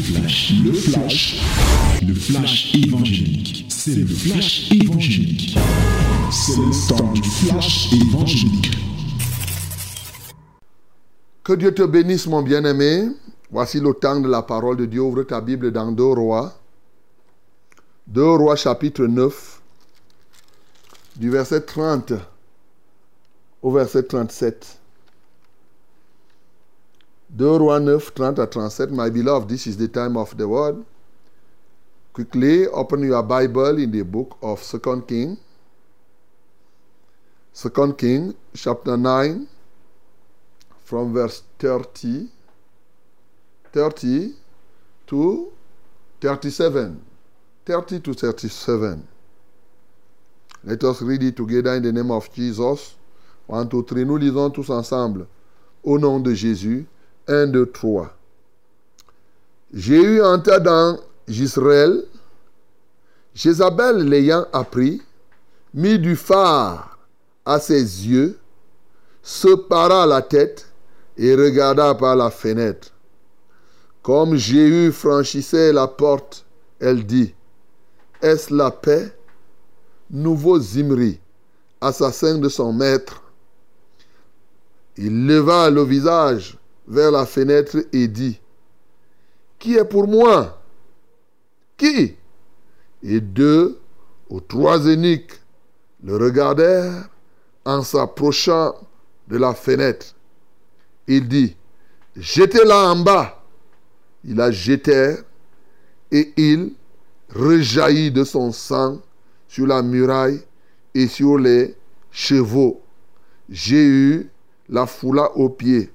flash, 0.00 0.52
le 0.64 0.72
flash, 0.72 1.40
le 2.06 2.14
flash 2.14 2.74
évangélique. 2.74 3.66
C'est 3.68 3.94
le 3.94 4.06
flash 4.06 4.70
évangélique. 4.72 5.58
C'est 6.30 6.56
le 6.56 6.88
temps 6.88 7.12
du 7.12 7.22
flash 7.22 7.92
évangélique. 7.92 8.70
Que 11.44 11.52
Dieu 11.52 11.74
te 11.74 11.82
bénisse, 11.82 12.26
mon 12.26 12.42
bien-aimé. 12.42 13.08
Voici 13.50 13.80
le 13.80 13.92
temps 13.92 14.20
de 14.20 14.28
la 14.28 14.42
parole 14.42 14.76
de 14.76 14.86
Dieu. 14.86 15.02
Ouvre 15.02 15.22
ta 15.24 15.40
Bible 15.40 15.72
dans 15.72 15.90
2 15.92 16.02
Rois. 16.04 16.54
2 18.06 18.22
Rois 18.22 18.56
chapitre 18.56 19.04
9, 19.04 19.60
du 21.16 21.30
verset 21.30 21.60
30 21.60 22.14
au 23.62 23.70
verset 23.70 24.02
37. 24.02 24.79
2 27.36 27.58
Rois 27.58 27.80
9, 27.80 28.12
30 28.14 28.38
à 28.40 28.46
37. 28.46 28.90
My 28.92 29.10
beloved, 29.10 29.48
this 29.48 29.66
is 29.66 29.76
the 29.76 29.88
time 29.88 30.16
of 30.16 30.36
the 30.36 30.46
word. 30.46 30.84
Quickly 32.12 32.66
open 32.66 33.02
your 33.02 33.22
Bible 33.22 33.78
in 33.78 33.90
the 33.92 34.02
book 34.02 34.36
of 34.42 34.62
Second 34.62 35.06
King. 35.06 35.36
Second 37.52 37.96
King, 37.96 38.34
chapter 38.54 38.96
9, 38.96 39.46
from 40.84 41.12
verse 41.12 41.44
30, 41.60 42.28
30 43.72 44.34
to 45.06 45.52
37. 46.20 47.00
30 47.64 48.00
to 48.00 48.14
37. 48.14 49.06
Let 50.64 50.82
us 50.84 51.00
read 51.00 51.22
it 51.22 51.36
together 51.36 51.74
in 51.74 51.82
the 51.84 51.92
name 51.92 52.10
of 52.10 52.32
Jesus. 52.34 52.96
1, 53.46 53.68
2, 53.68 53.82
3. 53.84 54.04
Nous 54.04 54.16
lisons 54.16 54.50
tous 54.50 54.68
ensemble. 54.70 55.26
Au 55.84 55.96
nom 55.96 56.18
de 56.18 56.34
Jésus. 56.34 56.86
1, 57.30 57.46
2, 57.46 57.66
3. 57.66 58.10
J'ai 59.72 60.02
eu 60.02 60.20
entra 60.20 60.58
dans 60.58 60.98
Israël. 61.28 62.04
Jézabel 63.34 64.08
l'ayant 64.08 64.46
appris, 64.52 65.00
mit 65.72 66.00
du 66.00 66.16
phare 66.16 66.98
à 67.46 67.60
ses 67.60 68.08
yeux, 68.08 68.36
se 69.22 69.54
para 69.54 70.06
la 70.06 70.22
tête 70.22 70.66
et 71.16 71.36
regarda 71.36 71.94
par 71.94 72.16
la 72.16 72.30
fenêtre. 72.30 72.90
Comme 74.02 74.34
Jéhu 74.34 74.90
franchissait 74.90 75.72
la 75.72 75.86
porte, 75.86 76.44
elle 76.80 77.06
dit, 77.06 77.32
Est-ce 78.20 78.52
la 78.52 78.72
paix 78.72 79.14
Nouveau 80.10 80.58
Zimri, 80.58 81.20
assassin 81.80 82.38
de 82.38 82.48
son 82.48 82.72
maître? 82.72 83.22
Il 84.96 85.28
leva 85.28 85.70
le 85.70 85.84
visage 85.84 86.59
vers 86.90 87.12
la 87.12 87.24
fenêtre 87.24 87.78
et 87.92 88.08
dit, 88.08 88.40
Qui 89.58 89.76
est 89.76 89.84
pour 89.84 90.08
moi? 90.08 90.60
Qui? 91.76 92.16
Et 93.02 93.20
deux 93.20 93.78
ou 94.28 94.40
trois 94.40 94.80
eunuques 94.80 95.40
le 96.02 96.16
regardèrent 96.16 97.08
en 97.64 97.82
s'approchant 97.82 98.74
de 99.28 99.38
la 99.38 99.54
fenêtre. 99.54 100.14
Il 101.06 101.28
dit, 101.28 101.56
Jetez-la 102.16 102.90
en 102.90 102.96
bas. 102.96 103.42
Il 104.24 104.36
la 104.36 104.50
jetèrent 104.50 105.22
et 106.10 106.32
il 106.36 106.72
rejaillit 107.32 108.10
de 108.10 108.24
son 108.24 108.50
sang 108.50 109.00
sur 109.46 109.66
la 109.66 109.80
muraille 109.80 110.42
et 110.94 111.06
sur 111.06 111.38
les 111.38 111.76
chevaux. 112.10 112.82
Jéhu 113.48 114.28
la 114.68 114.86
foula 114.86 115.30
aux 115.36 115.48
pieds. 115.48 115.90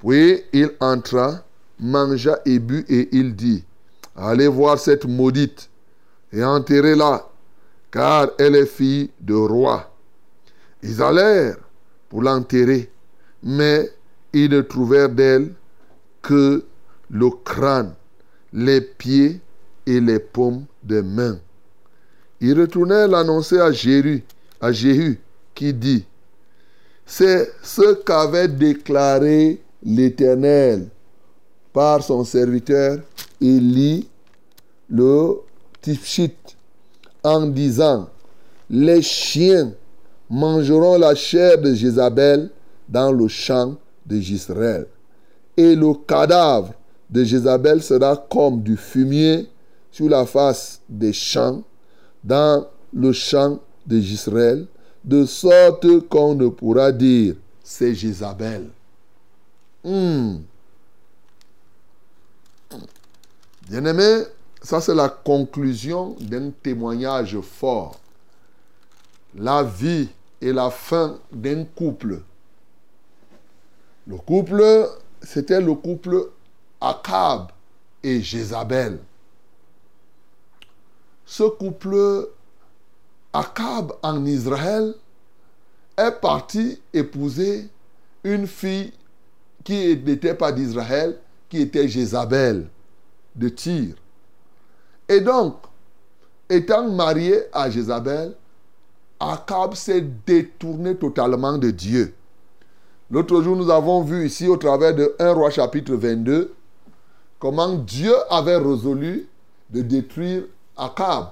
Puis 0.00 0.42
il 0.52 0.70
entra, 0.80 1.44
mangea 1.78 2.38
et 2.46 2.58
but, 2.58 2.84
et 2.88 3.08
il 3.12 3.34
dit, 3.34 3.64
Allez 4.16 4.48
voir 4.48 4.78
cette 4.78 5.04
maudite 5.04 5.70
et 6.32 6.42
enterrez-la, 6.42 7.28
car 7.90 8.28
elle 8.38 8.56
est 8.56 8.66
fille 8.66 9.10
de 9.20 9.34
roi. 9.34 9.92
Ils 10.82 11.02
allèrent 11.02 11.56
pour 12.08 12.22
l'enterrer, 12.22 12.90
mais 13.42 13.90
ils 14.32 14.50
ne 14.50 14.60
trouvèrent 14.60 15.08
d'elle 15.08 15.54
que 16.22 16.64
le 17.10 17.30
crâne, 17.44 17.94
les 18.52 18.80
pieds 18.80 19.40
et 19.86 20.00
les 20.00 20.18
paumes 20.18 20.64
des 20.82 21.02
mains. 21.02 21.38
Ils 22.40 22.58
retournèrent 22.58 23.08
l'annoncer 23.08 23.58
à 23.58 23.66
à 24.62 24.72
Jéhu, 24.72 25.20
qui 25.54 25.74
dit, 25.74 26.06
c'est 27.06 27.50
ce 27.62 27.94
qu'avait 27.94 28.48
déclaré 28.48 29.60
l'Éternel 29.82 30.88
par 31.72 32.02
son 32.02 32.24
serviteur 32.24 32.98
Élie 33.40 34.08
le 34.88 35.36
Tifchit 35.80 36.34
en 37.22 37.46
disant, 37.46 38.08
les 38.68 39.02
chiens 39.02 39.72
mangeront 40.28 40.98
la 40.98 41.14
chair 41.14 41.58
de 41.58 41.74
Jézabel 41.74 42.50
dans 42.88 43.12
le 43.12 43.28
champ 43.28 43.76
de 44.06 44.18
Jisraël. 44.18 44.86
Et 45.56 45.74
le 45.74 45.94
cadavre 46.06 46.72
de 47.08 47.24
Jézabel 47.24 47.82
sera 47.82 48.16
comme 48.30 48.62
du 48.62 48.76
fumier 48.76 49.48
sur 49.90 50.08
la 50.08 50.24
face 50.26 50.80
des 50.88 51.12
champs, 51.12 51.62
dans 52.22 52.66
le 52.92 53.12
champ 53.12 53.58
de 53.86 53.98
Jisraël, 53.98 54.66
de 55.04 55.24
sorte 55.24 55.86
qu'on 56.08 56.34
ne 56.34 56.48
pourra 56.48 56.92
dire 56.92 57.34
c'est 57.62 57.94
Jézabel. 57.94 58.68
Hmm. 59.82 60.40
Bien-aimé, 63.68 64.24
ça 64.60 64.80
c'est 64.80 64.94
la 64.94 65.08
conclusion 65.08 66.16
d'un 66.20 66.50
témoignage 66.50 67.40
fort. 67.40 67.98
La 69.34 69.62
vie 69.62 70.08
et 70.40 70.52
la 70.52 70.70
fin 70.70 71.18
d'un 71.32 71.64
couple. 71.64 72.20
Le 74.06 74.16
couple, 74.16 74.88
c'était 75.22 75.60
le 75.60 75.74
couple 75.74 76.30
Akab 76.80 77.52
et 78.02 78.20
Jézabel. 78.20 78.98
Ce 81.24 81.44
couple 81.44 82.28
Akab 83.32 83.92
en 84.02 84.26
Israël 84.26 84.94
est 85.96 86.20
parti 86.20 86.80
épouser 86.92 87.68
une 88.24 88.46
fille 88.46 88.92
qui 89.64 89.96
n'était 90.04 90.34
pas 90.34 90.52
d'Israël, 90.52 91.18
qui 91.48 91.62
était 91.62 91.88
Jézabel 91.88 92.68
de 93.34 93.48
Tyr. 93.48 93.94
Et 95.08 95.20
donc, 95.20 95.56
étant 96.48 96.88
marié 96.90 97.42
à 97.52 97.70
Jézabel, 97.70 98.34
Akab 99.18 99.74
s'est 99.74 100.04
détourné 100.26 100.96
totalement 100.96 101.58
de 101.58 101.70
Dieu. 101.70 102.14
L'autre 103.10 103.42
jour, 103.42 103.56
nous 103.56 103.70
avons 103.70 104.02
vu 104.02 104.26
ici 104.26 104.48
au 104.48 104.56
travers 104.56 104.94
de 104.94 105.14
1 105.18 105.32
roi 105.32 105.50
chapitre 105.50 105.94
22 105.94 106.54
comment 107.38 107.74
Dieu 107.74 108.14
avait 108.30 108.56
résolu 108.56 109.28
de 109.70 109.82
détruire 109.82 110.44
Akab. 110.76 111.30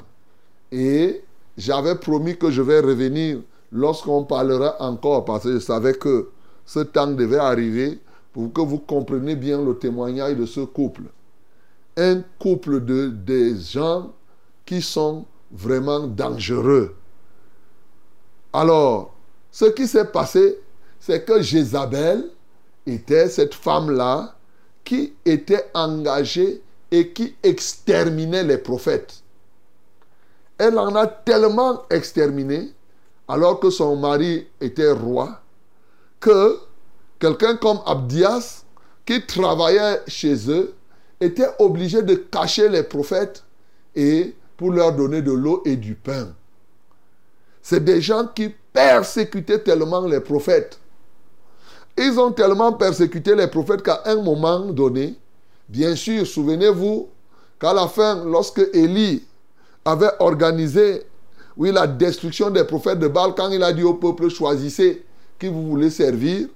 Et 0.73 1.23
j'avais 1.57 1.95
promis 1.95 2.37
que 2.37 2.51
je 2.51 2.63
vais 2.63 2.81
revenir 2.81 3.39
lorsqu'on 3.71 4.25
parlera 4.25 4.77
encore, 4.81 5.25
parce 5.25 5.45
que 5.45 5.55
je 5.55 5.59
savais 5.59 5.95
que 5.95 6.31
ce 6.67 6.81
temps 6.81 7.07
devait 7.07 7.39
arriver 7.39 8.01
que 8.47 8.61
vous 8.61 8.79
compreniez 8.79 9.35
bien 9.35 9.63
le 9.65 9.77
témoignage 9.77 10.37
de 10.37 10.47
ce 10.47 10.61
couple. 10.61 11.03
Un 11.97 12.23
couple 12.39 12.85
de 12.85 13.09
des 13.09 13.57
gens 13.57 14.13
qui 14.65 14.81
sont 14.81 15.25
vraiment 15.51 16.07
dangereux. 16.07 16.95
Alors, 18.53 19.15
ce 19.51 19.65
qui 19.65 19.89
s'est 19.89 20.05
passé, 20.05 20.59
c'est 21.01 21.25
que 21.25 21.43
Jézabel 21.43 22.31
était 22.87 23.29
cette 23.29 23.55
femme-là 23.55 24.37
qui 24.85 25.15
était 25.25 25.69
engagée 25.75 26.63
et 26.91 27.13
qui 27.13 27.35
exterminait 27.43 28.45
les 28.45 28.59
prophètes. 28.59 29.23
Elle 30.57 30.79
en 30.79 30.95
a 30.95 31.07
tellement 31.07 31.83
exterminé, 31.91 32.73
alors 33.27 33.61
que 33.61 33.71
son 33.71 33.97
mari 33.97 34.47
était 34.61 34.93
roi, 34.93 35.41
que 36.21 36.59
quelqu'un 37.19 37.57
comme 37.57 37.81
Abdias, 37.87 38.65
qui 39.05 39.25
travaillait 39.25 40.03
chez 40.07 40.51
eux, 40.51 40.75
était 41.21 41.49
obligé 41.59 42.03
de 42.03 42.15
cacher 42.15 42.69
les 42.69 42.83
prophètes 42.83 43.43
et 43.95 44.35
pour 44.57 44.71
leur 44.71 44.93
donner 44.93 45.23
de 45.23 45.33
l'eau 45.33 45.63
et 45.65 45.77
du 45.77 45.95
pain. 45.95 46.29
C'est 47.63 47.83
des 47.83 48.01
gens 48.01 48.27
qui 48.27 48.55
persécutaient 48.73 49.59
tellement 49.59 50.07
les 50.07 50.21
prophètes. 50.21 50.79
Ils 51.97 52.19
ont 52.21 52.31
tellement 52.31 52.73
persécuté 52.73 53.35
les 53.35 53.49
prophètes 53.49 53.83
qu'à 53.83 54.03
un 54.05 54.23
moment 54.23 54.61
donné, 54.61 55.17
bien 55.69 55.97
sûr, 55.97 56.27
souvenez-vous 56.27 57.09
qu'à 57.59 57.73
la 57.73 57.89
fin, 57.89 58.25
lorsque 58.25 58.63
Élie 58.73 59.25
avait 59.85 60.13
organisé 60.21 61.03
oui, 61.57 61.73
la 61.73 61.89
destruction 61.89 62.51
des 62.51 62.63
prophètes 62.63 63.01
de 63.01 63.09
Baal, 63.09 63.35
quand 63.37 63.51
il 63.51 63.65
a 63.65 63.73
dit 63.73 63.83
au 63.83 63.95
peuple, 63.95 64.29
choisissez 64.29 65.05
qui 65.41 65.49
vous 65.49 65.69
voulez 65.69 65.91
servir, 65.91 66.47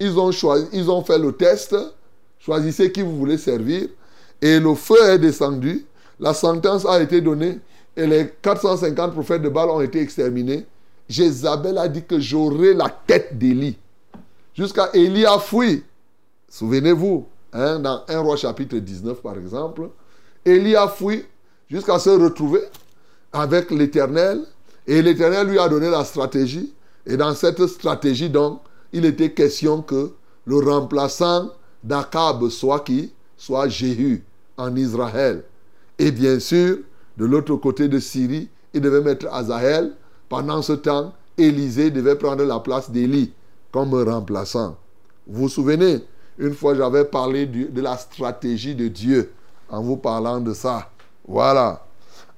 ils 0.00 0.18
ont, 0.18 0.30
choisi, 0.32 0.66
ils 0.72 0.90
ont 0.90 1.02
fait 1.02 1.18
le 1.18 1.32
test, 1.32 1.76
choisissez 2.38 2.92
qui 2.92 3.02
vous 3.02 3.16
voulez 3.16 3.38
servir. 3.38 3.88
Et 4.40 4.60
le 4.60 4.74
feu 4.74 4.96
est 5.08 5.18
descendu, 5.18 5.84
la 6.20 6.32
sentence 6.34 6.86
a 6.86 7.00
été 7.00 7.20
donnée, 7.20 7.58
et 7.96 8.06
les 8.06 8.30
450 8.42 9.12
prophètes 9.12 9.42
de 9.42 9.48
Baal 9.48 9.70
ont 9.70 9.80
été 9.80 10.00
exterminés. 10.00 10.66
Jézabel 11.08 11.78
a 11.78 11.88
dit 11.88 12.04
que 12.04 12.20
j'aurai 12.20 12.74
la 12.74 12.88
tête 12.88 13.36
d'Élie. 13.36 13.76
Jusqu'à 14.54 14.90
Élie 14.92 15.26
a 15.26 15.38
fui. 15.38 15.82
Souvenez-vous, 16.48 17.26
hein, 17.52 17.78
dans 17.78 18.02
1 18.08 18.18
roi 18.20 18.36
chapitre 18.36 18.76
19 18.76 19.20
par 19.22 19.36
exemple, 19.36 19.88
Élie 20.44 20.76
a 20.76 20.86
fui 20.88 21.24
jusqu'à 21.68 21.98
se 21.98 22.10
retrouver 22.10 22.60
avec 23.32 23.70
l'Éternel. 23.70 24.42
Et 24.86 25.02
l'Éternel 25.02 25.48
lui 25.48 25.58
a 25.58 25.68
donné 25.68 25.90
la 25.90 26.04
stratégie. 26.04 26.72
Et 27.06 27.16
dans 27.16 27.34
cette 27.34 27.66
stratégie, 27.66 28.30
donc, 28.30 28.60
il 28.92 29.04
était 29.04 29.32
question 29.32 29.82
que 29.82 30.12
le 30.46 30.56
remplaçant 30.56 31.50
d'Akab 31.82 32.48
soit 32.48 32.80
qui? 32.80 33.12
Soit 33.36 33.68
Jéhu 33.68 34.24
en 34.56 34.74
Israël. 34.74 35.44
Et 35.98 36.10
bien 36.10 36.40
sûr, 36.40 36.78
de 37.16 37.24
l'autre 37.24 37.54
côté 37.56 37.88
de 37.88 37.98
Syrie, 37.98 38.48
il 38.74 38.80
devait 38.80 39.00
mettre 39.00 39.32
Azaël. 39.32 39.92
Pendant 40.28 40.62
ce 40.62 40.72
temps, 40.72 41.12
Élisée 41.36 41.90
devait 41.90 42.16
prendre 42.16 42.44
la 42.44 42.58
place 42.60 42.90
d'Élie 42.90 43.32
comme 43.70 43.94
remplaçant. 43.94 44.76
Vous 45.26 45.42
vous 45.42 45.48
souvenez, 45.48 46.04
une 46.38 46.54
fois 46.54 46.74
j'avais 46.74 47.04
parlé 47.04 47.46
de 47.46 47.80
la 47.80 47.96
stratégie 47.96 48.74
de 48.74 48.88
Dieu 48.88 49.32
en 49.68 49.82
vous 49.82 49.96
parlant 49.96 50.40
de 50.40 50.54
ça. 50.54 50.90
Voilà. 51.26 51.84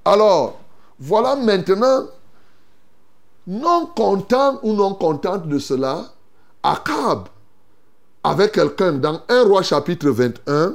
Alors, 0.05 0.59
voilà 0.99 1.37
maintenant, 1.37 2.07
non 3.47 3.87
content 3.95 4.59
ou 4.63 4.73
non 4.73 4.95
contente 4.95 5.49
de 5.49 5.59
cela, 5.59 6.11
Akab, 6.63 7.29
avec 8.23 8.53
quelqu'un 8.53 8.93
dans 8.93 9.23
1 9.29 9.45
roi 9.45 9.63
chapitre 9.63 10.11
21, 10.11 10.75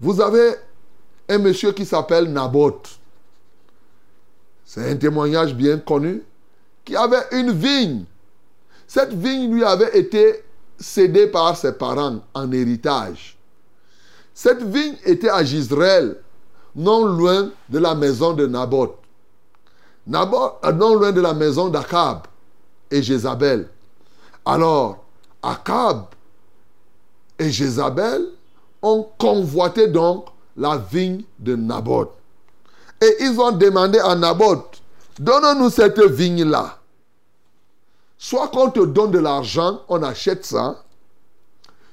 vous 0.00 0.20
avez 0.20 0.54
un 1.28 1.38
monsieur 1.38 1.72
qui 1.72 1.86
s'appelle 1.86 2.32
Naboth. 2.32 2.98
C'est 4.64 4.90
un 4.90 4.96
témoignage 4.96 5.54
bien 5.54 5.78
connu, 5.78 6.22
qui 6.84 6.96
avait 6.96 7.24
une 7.32 7.52
vigne. 7.52 8.04
Cette 8.86 9.14
vigne 9.14 9.52
lui 9.52 9.64
avait 9.64 9.96
été 9.96 10.44
cédée 10.78 11.28
par 11.28 11.56
ses 11.56 11.72
parents 11.72 12.20
en 12.34 12.52
héritage. 12.52 13.38
Cette 14.34 14.62
vigne 14.62 14.96
était 15.04 15.30
à 15.30 15.44
Gisraël, 15.44 16.16
non 16.74 17.06
loin 17.06 17.50
de 17.68 17.78
la 17.78 17.94
maison 17.94 18.32
de 18.32 18.46
Naboth. 18.46 18.96
Naboth, 20.06 20.54
euh, 20.64 20.72
non 20.72 20.96
loin 20.96 21.12
de 21.12 21.20
la 21.20 21.32
maison 21.32 21.68
d'Akab 21.68 22.26
et 22.90 23.02
Jézabel. 23.02 23.68
Alors, 24.44 25.04
Akab 25.42 26.06
et 27.38 27.50
Jézabel 27.50 28.26
ont 28.82 29.08
convoité 29.18 29.88
donc 29.88 30.26
la 30.56 30.76
vigne 30.76 31.24
de 31.38 31.56
Naboth. 31.56 32.10
Et 33.00 33.16
ils 33.20 33.40
ont 33.40 33.52
demandé 33.52 33.98
à 33.98 34.14
Naboth, 34.14 34.82
donne-nous 35.18 35.70
cette 35.70 36.00
vigne-là. 36.00 36.78
Soit 38.18 38.48
qu'on 38.48 38.70
te 38.70 38.80
donne 38.80 39.10
de 39.10 39.18
l'argent, 39.18 39.82
on 39.88 40.02
achète 40.02 40.44
ça, 40.44 40.82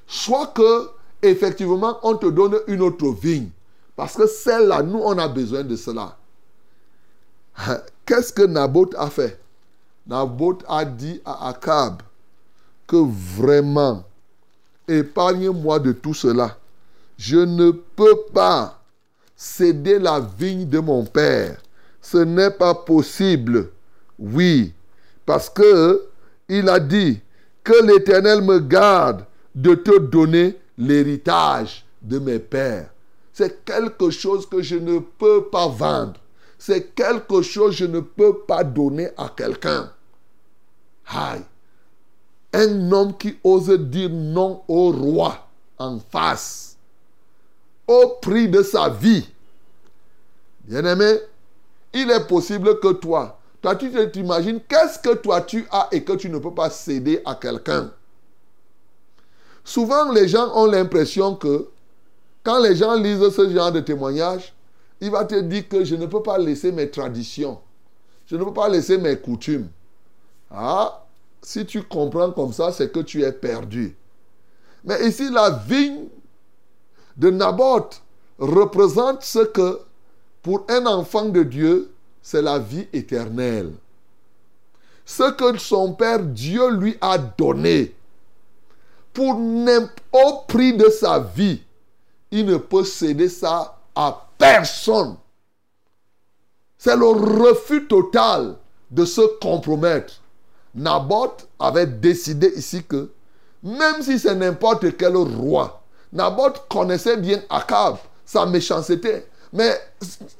soit 0.06 0.48
que 0.48 0.90
effectivement 1.22 1.98
on 2.02 2.16
te 2.16 2.26
donne 2.26 2.58
une 2.68 2.82
autre 2.82 3.08
vigne. 3.08 3.50
Parce 3.96 4.14
que 4.14 4.26
celle-là, 4.26 4.82
nous, 4.82 4.98
on 4.98 5.18
a 5.18 5.28
besoin 5.28 5.62
de 5.62 5.76
cela. 5.76 6.16
Qu'est-ce 8.06 8.32
que 8.32 8.42
Naboth 8.42 8.94
a 8.96 9.10
fait? 9.10 9.40
Naboth 10.06 10.64
a 10.66 10.84
dit 10.84 11.20
à 11.24 11.48
Akab 11.48 12.02
vraiment, 12.96 14.04
épargne-moi 14.88 15.78
de 15.78 15.92
tout 15.92 16.14
cela. 16.14 16.58
Je 17.18 17.38
ne 17.38 17.70
peux 17.70 18.24
pas 18.32 18.80
céder 19.36 19.98
la 19.98 20.20
vigne 20.20 20.68
de 20.68 20.78
mon 20.78 21.04
père. 21.04 21.60
Ce 22.00 22.18
n'est 22.18 22.50
pas 22.50 22.74
possible. 22.74 23.70
Oui, 24.18 24.72
parce 25.24 25.48
que 25.48 26.06
il 26.48 26.68
a 26.68 26.80
dit 26.80 27.20
que 27.64 27.84
l'Éternel 27.84 28.42
me 28.42 28.58
garde 28.58 29.24
de 29.54 29.74
te 29.74 29.98
donner 29.98 30.58
l'héritage 30.76 31.84
de 32.02 32.18
mes 32.18 32.38
pères. 32.38 32.90
C'est 33.32 33.64
quelque 33.64 34.10
chose 34.10 34.48
que 34.48 34.60
je 34.62 34.76
ne 34.76 34.98
peux 34.98 35.44
pas 35.44 35.68
vendre. 35.68 36.20
C'est 36.58 36.94
quelque 36.94 37.42
chose 37.42 37.70
que 37.70 37.76
je 37.78 37.86
ne 37.86 38.00
peux 38.00 38.38
pas 38.38 38.62
donner 38.62 39.10
à 39.16 39.32
quelqu'un. 39.34 39.90
Aïe. 41.06 41.42
Un 42.52 42.92
homme 42.92 43.16
qui 43.16 43.38
ose 43.42 43.70
dire 43.70 44.10
non 44.10 44.62
au 44.68 44.92
roi 44.92 45.46
en 45.78 45.98
face, 45.98 46.76
au 47.86 48.18
prix 48.20 48.48
de 48.48 48.62
sa 48.62 48.88
vie. 48.88 49.26
Bien-aimé, 50.64 51.18
il 51.92 52.10
est 52.10 52.26
possible 52.26 52.78
que 52.78 52.92
toi, 52.92 53.38
toi 53.60 53.74
tu 53.74 53.90
t'imagines 54.10 54.60
qu'est-ce 54.68 54.98
que 54.98 55.14
toi 55.14 55.40
tu 55.40 55.66
as 55.70 55.88
et 55.92 56.04
que 56.04 56.12
tu 56.12 56.28
ne 56.28 56.38
peux 56.38 56.54
pas 56.54 56.70
céder 56.70 57.20
à 57.24 57.34
quelqu'un? 57.34 57.90
Souvent, 59.64 60.10
les 60.10 60.28
gens 60.28 60.54
ont 60.56 60.66
l'impression 60.66 61.36
que 61.36 61.68
quand 62.42 62.58
les 62.60 62.74
gens 62.74 62.94
lisent 62.94 63.30
ce 63.30 63.48
genre 63.50 63.70
de 63.70 63.80
témoignage, 63.80 64.52
il 65.00 65.10
va 65.10 65.24
te 65.24 65.40
dire 65.40 65.68
que 65.68 65.84
je 65.84 65.94
ne 65.94 66.06
peux 66.06 66.22
pas 66.22 66.38
laisser 66.38 66.72
mes 66.72 66.90
traditions. 66.90 67.60
Je 68.26 68.36
ne 68.36 68.44
peux 68.44 68.52
pas 68.52 68.68
laisser 68.68 68.98
mes 68.98 69.16
coutumes. 69.16 69.68
Ah, 70.50 71.01
si 71.42 71.66
tu 71.66 71.82
comprends 71.82 72.30
comme 72.30 72.52
ça, 72.52 72.72
c'est 72.72 72.92
que 72.92 73.00
tu 73.00 73.22
es 73.22 73.32
perdu. 73.32 73.96
Mais 74.84 75.06
ici, 75.06 75.30
la 75.30 75.50
vigne 75.50 76.06
de 77.16 77.30
Naboth 77.30 78.02
représente 78.38 79.22
ce 79.22 79.40
que, 79.40 79.80
pour 80.42 80.64
un 80.68 80.86
enfant 80.86 81.26
de 81.26 81.42
Dieu, 81.42 81.92
c'est 82.22 82.42
la 82.42 82.58
vie 82.58 82.88
éternelle. 82.92 83.72
Ce 85.04 85.30
que 85.32 85.58
son 85.58 85.92
Père 85.94 86.22
Dieu 86.22 86.70
lui 86.70 86.96
a 87.00 87.18
donné, 87.18 87.94
pour 89.12 89.36
au 90.12 90.44
prix 90.48 90.74
de 90.74 90.88
sa 90.88 91.18
vie, 91.18 91.60
il 92.30 92.46
ne 92.46 92.56
peut 92.56 92.84
céder 92.84 93.28
ça 93.28 93.78
à 93.94 94.28
personne. 94.38 95.16
C'est 96.78 96.96
le 96.96 97.06
refus 97.06 97.86
total 97.86 98.56
de 98.90 99.04
se 99.04 99.20
compromettre. 99.38 100.21
Naboth 100.74 101.48
avait 101.58 101.86
décidé 101.86 102.52
ici 102.56 102.82
que, 102.84 103.10
même 103.62 104.02
si 104.02 104.18
c'est 104.18 104.34
n'importe 104.34 104.96
quel 104.96 105.16
roi, 105.16 105.82
Naboth 106.12 106.62
connaissait 106.68 107.16
bien 107.16 107.42
Akab, 107.48 107.96
sa 108.24 108.46
méchanceté. 108.46 109.24
Mais 109.52 109.78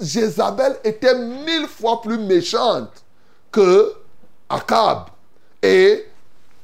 Jézabel 0.01 0.77
était 0.85 1.19
mille 1.19 1.67
fois 1.67 2.01
plus 2.01 2.19
méchante 2.19 3.05
que 3.51 3.93
Akab. 4.49 5.09
Et 5.63 6.07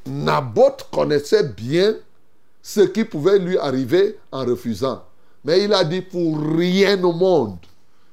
Naboth 0.06 0.88
connaissait 0.92 1.44
bien 1.44 1.94
ce 2.62 2.80
qui 2.80 3.04
pouvait 3.04 3.38
lui 3.38 3.58
arriver 3.58 4.18
en 4.32 4.44
refusant. 4.44 5.04
Mais 5.44 5.64
il 5.64 5.72
a 5.72 5.84
dit, 5.84 6.02
pour 6.02 6.38
rien 6.56 7.02
au 7.04 7.12
monde, 7.12 7.58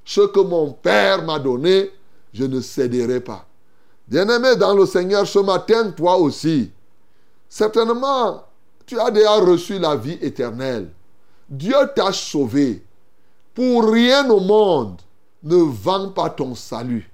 ce 0.03 0.21
que 0.21 0.39
mon 0.39 0.71
Père 0.71 1.23
m'a 1.23 1.39
donné, 1.39 1.91
je 2.33 2.43
ne 2.43 2.61
céderai 2.61 3.19
pas. 3.19 3.45
Bien-aimé 4.07 4.55
dans 4.55 4.75
le 4.75 4.85
Seigneur, 4.85 5.27
ce 5.27 5.39
matin, 5.39 5.91
toi 5.91 6.17
aussi, 6.17 6.71
certainement, 7.49 8.43
tu 8.85 8.99
as 8.99 9.09
déjà 9.09 9.35
reçu 9.35 9.79
la 9.79 9.95
vie 9.95 10.17
éternelle. 10.21 10.89
Dieu 11.49 11.75
t'a 11.95 12.11
sauvé. 12.11 12.83
Pour 13.53 13.89
rien 13.91 14.29
au 14.29 14.39
monde, 14.39 15.01
ne 15.43 15.55
vends 15.55 16.09
pas 16.09 16.29
ton 16.29 16.55
salut. 16.55 17.09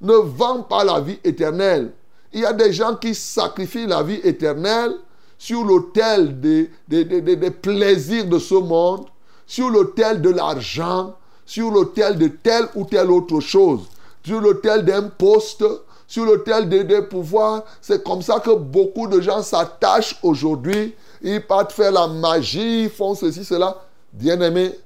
Ne 0.00 0.14
vends 0.14 0.62
pas 0.62 0.84
la 0.84 1.00
vie 1.00 1.18
éternelle. 1.22 1.92
Il 2.32 2.40
y 2.40 2.44
a 2.44 2.52
des 2.52 2.72
gens 2.72 2.96
qui 2.96 3.14
sacrifient 3.14 3.86
la 3.86 4.02
vie 4.02 4.20
éternelle 4.24 4.96
sur 5.38 5.64
l'autel 5.64 6.40
des, 6.40 6.70
des, 6.88 7.50
plaisirs 7.50 8.26
de 8.26 8.38
ce 8.38 8.54
monde, 8.54 9.06
sur 9.46 9.70
l'autel 9.70 10.20
de 10.20 10.30
l'argent, 10.30 11.14
sur 11.46 11.70
l'autel 11.70 12.18
de 12.18 12.28
telle 12.28 12.66
ou 12.74 12.84
telle 12.84 13.10
autre 13.10 13.40
chose, 13.40 13.82
sur 14.24 14.40
l'autel 14.40 14.84
d'un 14.84 15.02
poste, 15.02 15.64
sur 16.06 16.24
l'autel 16.24 16.68
des, 16.68 16.84
des 16.84 17.02
pouvoirs. 17.02 17.64
C'est 17.80 18.04
comme 18.04 18.22
ça 18.22 18.40
que 18.40 18.54
beaucoup 18.54 19.06
de 19.06 19.20
gens 19.20 19.42
s'attachent 19.42 20.18
aujourd'hui. 20.22 20.94
Ils 21.22 21.44
partent 21.44 21.72
faire 21.72 21.92
la 21.92 22.06
magie, 22.06 22.84
ils 22.84 22.90
font 22.90 23.14
ceci, 23.14 23.44
cela. 23.44 23.82
Bien-aimé, 24.12 24.78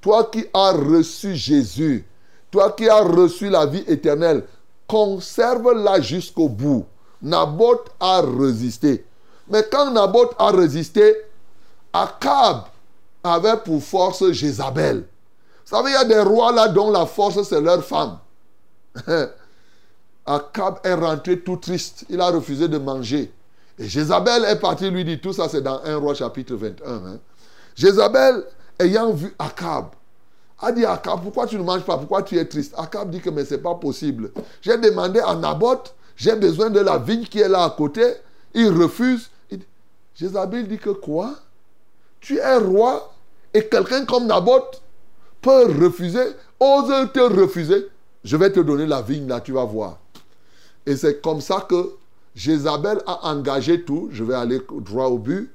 toi 0.00 0.24
qui 0.24 0.46
as 0.52 0.72
reçu 0.72 1.34
Jésus, 1.34 2.06
toi 2.50 2.72
qui 2.72 2.88
as 2.88 3.00
reçu 3.00 3.48
la 3.48 3.66
vie 3.66 3.84
éternelle, 3.86 4.44
conserve-la 4.86 6.00
jusqu'au 6.00 6.48
bout. 6.48 6.86
Naboth 7.22 7.90
a 7.98 8.20
résisté. 8.20 9.04
Mais 9.48 9.64
quand 9.70 9.90
Naboth 9.90 10.34
a 10.38 10.50
résisté, 10.50 11.16
Akab 11.92 12.64
avait 13.24 13.56
pour 13.64 13.82
force 13.82 14.30
Jézabel. 14.30 14.98
Vous 15.66 15.76
savez, 15.76 15.90
il 15.90 15.94
y 15.94 15.96
a 15.96 16.04
des 16.04 16.20
rois 16.20 16.52
là 16.52 16.68
dont 16.68 16.90
la 16.90 17.06
force, 17.06 17.42
c'est 17.42 17.60
leur 17.60 17.84
femme. 17.84 18.18
Akab 20.26 20.80
est 20.84 20.94
rentré 20.94 21.40
tout 21.40 21.56
triste. 21.56 22.04
Il 22.08 22.20
a 22.20 22.30
refusé 22.30 22.68
de 22.68 22.78
manger. 22.78 23.32
Et 23.78 23.86
Jézabel 23.86 24.44
est 24.44 24.56
parti 24.56 24.90
lui 24.90 25.04
dire, 25.04 25.18
tout 25.22 25.32
ça 25.32 25.48
c'est 25.48 25.60
dans 25.60 25.80
1 25.84 25.96
roi 25.96 26.14
chapitre 26.14 26.54
21. 26.54 26.90
Hein. 26.90 27.18
Jézabel, 27.74 28.44
ayant 28.78 29.12
vu 29.12 29.34
Akab, 29.38 29.86
a 30.58 30.72
dit 30.72 30.84
à 30.84 30.92
Akab, 30.92 31.22
pourquoi 31.22 31.46
tu 31.46 31.58
ne 31.58 31.62
manges 31.62 31.84
pas? 31.84 31.98
Pourquoi 31.98 32.22
tu 32.22 32.38
es 32.38 32.44
triste? 32.46 32.74
Akab 32.76 33.10
dit 33.10 33.20
que 33.20 33.30
mais 33.30 33.44
c'est 33.44 33.58
pas 33.58 33.74
possible. 33.74 34.32
J'ai 34.62 34.78
demandé 34.78 35.20
à 35.20 35.34
Naboth, 35.34 35.94
j'ai 36.16 36.34
besoin 36.34 36.70
de 36.70 36.80
la 36.80 36.96
vigne 36.96 37.24
qui 37.24 37.40
est 37.40 37.48
là 37.48 37.64
à 37.64 37.70
côté. 37.70 38.14
Il 38.54 38.68
refuse. 38.68 39.30
Jézabel 40.14 40.66
dit 40.66 40.78
que 40.78 40.90
quoi? 40.90 41.34
Tu 42.20 42.38
es 42.38 42.56
roi 42.56 43.12
et 43.52 43.68
quelqu'un 43.68 44.06
comme 44.06 44.26
Naboth 44.26 44.80
peut 45.42 45.66
refuser, 45.80 46.34
ose 46.58 47.12
te 47.12 47.20
refuser? 47.20 47.88
Je 48.24 48.36
vais 48.36 48.50
te 48.50 48.60
donner 48.60 48.86
la 48.86 49.02
vigne 49.02 49.28
là, 49.28 49.40
tu 49.42 49.52
vas 49.52 49.64
voir. 49.64 49.98
Et 50.86 50.96
c'est 50.96 51.20
comme 51.20 51.40
ça 51.40 51.66
que 51.68 51.92
Jézabel 52.34 52.98
a 53.06 53.30
engagé 53.32 53.82
tout. 53.82 54.08
Je 54.12 54.22
vais 54.22 54.34
aller 54.34 54.60
droit 54.70 55.06
au 55.06 55.18
but. 55.18 55.50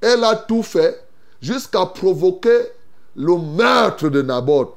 Elle 0.00 0.22
a 0.22 0.36
tout 0.36 0.62
fait 0.62 1.04
jusqu'à 1.42 1.86
provoquer 1.86 2.60
le 3.16 3.36
meurtre 3.36 4.08
de 4.08 4.22
Naboth. 4.22 4.74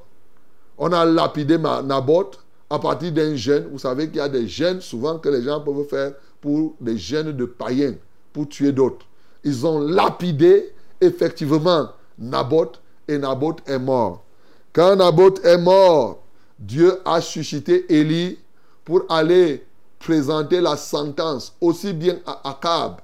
On 0.78 0.92
a 0.92 1.06
lapidé 1.06 1.58
Naboth 1.58 2.40
à 2.70 2.80
partir 2.80 3.12
d'un 3.12 3.36
gène. 3.36 3.68
Vous 3.72 3.80
savez 3.80 4.08
qu'il 4.08 4.18
y 4.18 4.22
a 4.22 4.30
des 4.30 4.48
gènes 4.48 4.82
souvent 4.82 5.20
que 5.20 5.30
les 5.30 5.44
gens 5.44 5.60
peuvent 5.62 5.88
faire 5.88 6.14
pour 6.42 6.76
des 6.80 6.98
gènes 6.98 7.34
de 7.34 7.46
païens, 7.46 7.96
pour 8.32 8.48
tuer 8.48 8.72
d'autres. 8.72 9.06
Ils 9.44 9.66
ont 9.66 9.80
lapidé 9.80 10.74
effectivement 11.02 11.90
Naboth 12.18 12.82
et 13.08 13.18
Naboth 13.18 13.60
est 13.68 13.80
mort. 13.80 14.24
Quand 14.72 14.96
Naboth 14.96 15.44
est 15.44 15.58
mort, 15.58 16.22
Dieu 16.58 17.00
a 17.06 17.20
suscité 17.22 17.86
Élie 17.94 18.38
pour 18.86 19.04
aller 19.10 19.66
présenter 20.00 20.62
la 20.62 20.78
sentence 20.78 21.54
aussi 21.62 21.94
bien 21.94 22.18
à 22.26 22.50
Akab 22.50 23.02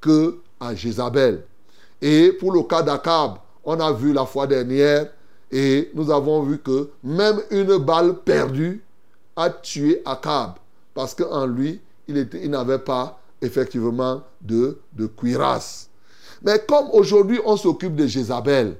que 0.00 0.38
à 0.60 0.74
Jézabel. 0.74 1.44
Et 2.00 2.32
pour 2.32 2.52
le 2.52 2.62
cas 2.62 2.82
d'Akab, 2.82 3.34
on 3.64 3.78
a 3.80 3.92
vu 3.92 4.12
la 4.12 4.24
fois 4.24 4.46
dernière 4.46 5.08
et 5.50 5.90
nous 5.94 6.10
avons 6.10 6.42
vu 6.42 6.58
que 6.58 6.90
même 7.02 7.40
une 7.50 7.78
balle 7.78 8.14
perdue 8.14 8.82
a 9.34 9.50
tué 9.50 10.02
Akab 10.04 10.54
parce 10.94 11.14
qu'en 11.14 11.46
lui, 11.46 11.80
il, 12.08 12.28
il 12.42 12.50
n'avait 12.50 12.78
pas 12.78 13.20
effectivement 13.42 14.22
de, 14.40 14.78
de 14.92 15.06
cuirasse. 15.06 15.88
Mais 16.42 16.58
comme 16.66 16.88
aujourd'hui 16.92 17.40
on 17.44 17.56
s'occupe 17.56 17.96
de 17.96 18.06
Jézabel, 18.06 18.76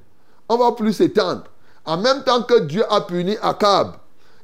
on 0.48 0.56
va 0.56 0.72
plus 0.72 0.92
s'étendre. 0.92 1.44
En 1.84 1.96
même 1.98 2.22
temps 2.24 2.42
que 2.42 2.60
Dieu 2.60 2.84
a 2.90 3.00
puni 3.00 3.36
Akab, 3.42 3.96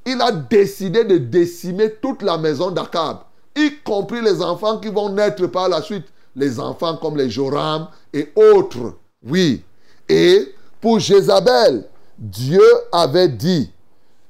il 0.05 0.21
a 0.21 0.33
décidé 0.33 1.05
de 1.05 1.19
décimer 1.19 1.95
toute 1.95 2.23
la 2.23 2.39
maison 2.39 2.71
d'Akab, 2.71 3.19
y 3.57 3.73
compris 3.85 4.21
les 4.21 4.43
enfants 4.43 4.79
qui 4.79 4.89
vont 4.89 5.11
naître 5.11 5.47
par 5.47 5.69
la 5.69 5.83
suite, 5.83 6.07
les 6.35 6.59
enfants 6.59 6.97
comme 6.97 7.17
les 7.17 7.31
Joram 7.31 7.89
et 8.13 8.33
autres. 8.35 8.95
Oui. 9.25 9.63
Et 10.09 10.55
pour 10.81 10.99
Jézabel, 10.99 11.87
Dieu 12.19 12.65
avait 12.91 13.29
dit 13.29 13.71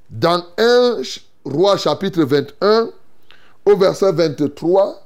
dans 0.09 0.43
1 0.57 1.01
roi 1.45 1.77
chapitre 1.77 2.23
21 2.23 2.89
au 3.65 3.77
verset 3.77 4.11
23, 4.11 5.01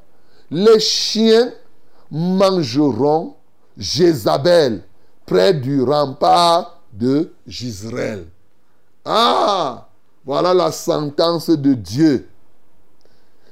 les 0.52 0.80
chiens 0.80 1.52
mangeront 2.12 3.36
Jézabel 3.78 4.84
près 5.26 5.54
du 5.54 5.82
rempart 5.84 6.82
de 6.94 7.32
Gisraël. 7.46 8.28
Ah, 9.06 9.87
voilà 10.28 10.54
la 10.54 10.74
sentence 10.74 11.50
de 11.50 11.74
Dieu. 11.74 12.28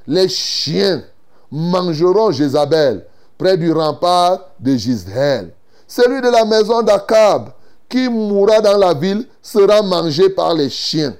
Les 0.06 0.28
chiens 0.28 1.04
mangeront 1.50 2.32
Jézabel 2.32 3.06
près 3.38 3.56
du 3.56 3.72
rempart 3.72 4.42
de 4.60 4.76
Gisraël. 4.76 5.54
Celui 5.88 6.20
de 6.20 6.28
la 6.28 6.44
maison 6.44 6.82
d'Akab 6.82 7.52
qui 7.88 8.10
mourra 8.10 8.60
dans 8.60 8.78
la 8.78 8.94
ville 8.94 9.26
sera 9.42 9.82
mangé 9.84 10.30
par 10.30 10.54
les 10.54 10.70
chiens. 10.70 11.16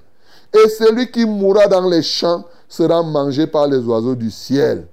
Et 0.54 0.68
celui 0.68 1.10
qui 1.10 1.26
mourra 1.26 1.68
dans 1.68 1.88
les 1.88 2.04
champs 2.04 2.44
sera 2.68 3.02
mangé 3.02 3.48
par 3.48 3.66
les 3.68 3.80
oiseaux 3.80 4.16
du 4.16 4.30
ciel. 4.32 4.86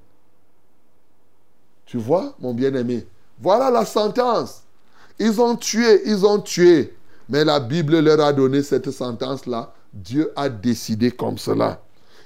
Tu 1.87 1.99
vois, 1.99 2.35
mon 2.39 2.55
bien-aimé, 2.55 3.05
voilà 3.41 3.69
la 3.69 3.85
sentence. 3.85 4.63
Ils 5.19 5.41
ont 5.41 5.57
tué, 5.57 6.03
ils 6.07 6.25
ont 6.25 6.39
tué. 6.39 6.95
Mais 7.29 7.45
la 7.45 7.59
Bible 7.59 7.99
leur 7.99 8.21
a 8.21 8.33
donné 8.33 8.63
cette 8.63 8.93
sentence-là. 8.93 9.73
Dieu 9.93 10.33
a 10.37 10.49
décidé 10.49 11.11
comme 11.11 11.39
cela. 11.39 11.81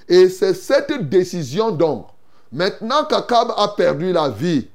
Et 0.07 0.29
c'est 0.29 0.53
cette 0.53 1.09
décision 1.09 1.71
donc, 1.71 2.07
maintenant 2.51 3.03
qu'Akab 3.05 3.51
a 3.57 3.67
perdu 3.69 4.13
la 4.13 4.29
vie 4.29 4.67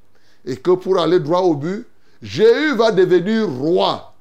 et 0.45 0.57
que 0.57 0.73
pour 0.73 0.99
aller 0.99 1.21
droit 1.21 1.41
au 1.41 1.55
but, 1.55 1.87
Jéhu 2.21 2.77
va 2.77 2.91
devenir 2.93 3.49
roi 3.49 4.13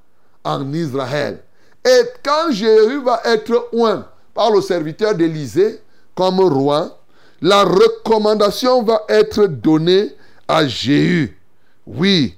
en 0.44 0.72
Israël. 0.74 1.42
Et 1.86 2.02
quand 2.24 2.52
Jéhu 2.52 3.04
va 3.04 3.22
être 3.26 3.70
oint 3.74 4.08
par 4.34 4.52
le 4.52 4.62
serviteur 4.62 5.16
d'Élysée 5.16 5.82
comme 6.16 6.40
roi, 6.40 6.98
la 7.42 7.64
recommandation 7.64 8.84
va 8.84 9.04
être 9.10 9.48
donnée 9.48 10.16
à 10.48 10.66
Jéhu. 10.68 11.38
Oui. 11.86 12.36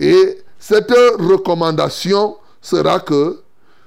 Et 0.00 0.38
cette 0.58 0.90
recommandation 0.90 2.36
sera 2.60 3.00
que 3.00 3.42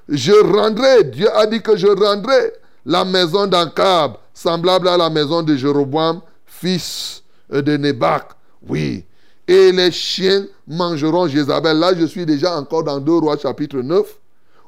je 0.10 0.32
rendrai, 0.32 1.04
Dieu 1.06 1.30
a 1.36 1.46
dit 1.46 1.62
que 1.62 1.78
je 1.78 1.88
rendrai 1.88 2.54
la 2.86 3.06
maison 3.06 3.46
d'Ankab 3.46 4.14
semblable 4.34 4.88
à 4.88 4.98
la 4.98 5.10
maison 5.10 5.44
de 5.44 5.56
Jéroboam, 5.56 6.22
fils 6.46 7.24
de 7.50 7.78
Nebac. 7.78 8.30
Oui. 8.68 9.06
Et 9.48 9.72
les 9.72 9.92
chiens 9.92 10.46
mangeront 10.68 11.28
Jézabel. 11.28 11.78
Là, 11.78 11.94
je 11.96 12.06
suis 12.06 12.26
déjà 12.26 12.58
encore 12.58 12.84
dans 12.84 13.00
2 13.00 13.12
Rois 13.18 13.38
chapitre 13.38 13.80
9, 13.80 14.06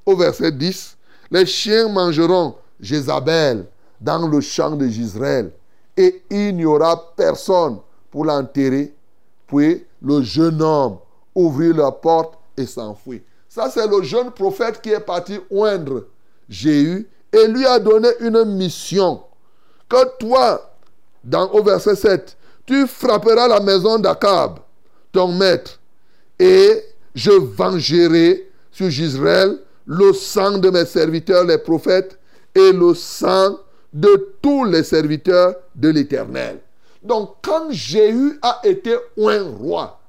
au 0.05 0.15
verset 0.15 0.51
10. 0.51 0.97
Les 1.31 1.45
chiens 1.45 1.87
mangeront 1.87 2.55
Jézabel 2.79 3.65
dans 3.99 4.27
le 4.27 4.41
champ 4.41 4.71
de 4.71 4.87
Gisraël. 4.87 5.51
Et 5.95 6.23
il 6.29 6.55
n'y 6.55 6.65
aura 6.65 7.13
personne 7.15 7.77
pour 8.09 8.25
l'enterrer. 8.25 8.93
Puis 9.47 9.85
le 10.01 10.21
jeune 10.21 10.61
homme 10.61 10.97
ouvrit 11.35 11.73
la 11.73 11.91
porte 11.91 12.35
et 12.57 12.65
s'enfuit. 12.65 13.21
Ça, 13.53 13.69
c'est 13.69 13.85
le 13.85 14.01
jeune 14.01 14.31
prophète 14.31 14.79
qui 14.81 14.91
est 14.91 15.01
parti 15.01 15.37
oindre 15.49 16.05
Jéhu 16.47 17.05
et 17.33 17.47
lui 17.49 17.65
a 17.65 17.79
donné 17.79 18.07
une 18.21 18.45
mission. 18.45 19.23
Que 19.89 20.17
toi, 20.19 20.73
dans, 21.21 21.51
au 21.51 21.61
verset 21.61 21.97
7, 21.97 22.37
tu 22.65 22.87
frapperas 22.87 23.49
la 23.49 23.59
maison 23.59 23.99
d'Akab, 23.99 24.59
ton 25.11 25.33
maître, 25.33 25.81
et 26.39 26.81
je 27.13 27.31
vengerai 27.31 28.49
sur 28.71 28.87
Israël 28.87 29.57
le 29.85 30.13
sang 30.13 30.57
de 30.57 30.69
mes 30.69 30.85
serviteurs, 30.85 31.43
les 31.43 31.57
prophètes, 31.57 32.17
et 32.55 32.71
le 32.71 32.93
sang 32.93 33.57
de 33.91 34.29
tous 34.41 34.63
les 34.63 34.83
serviteurs 34.83 35.55
de 35.75 35.89
l'Éternel. 35.89 36.61
Donc, 37.03 37.35
quand 37.41 37.69
Jéhu 37.69 38.39
a 38.41 38.61
été 38.63 38.95
un 39.17 39.43
roi 39.43 39.99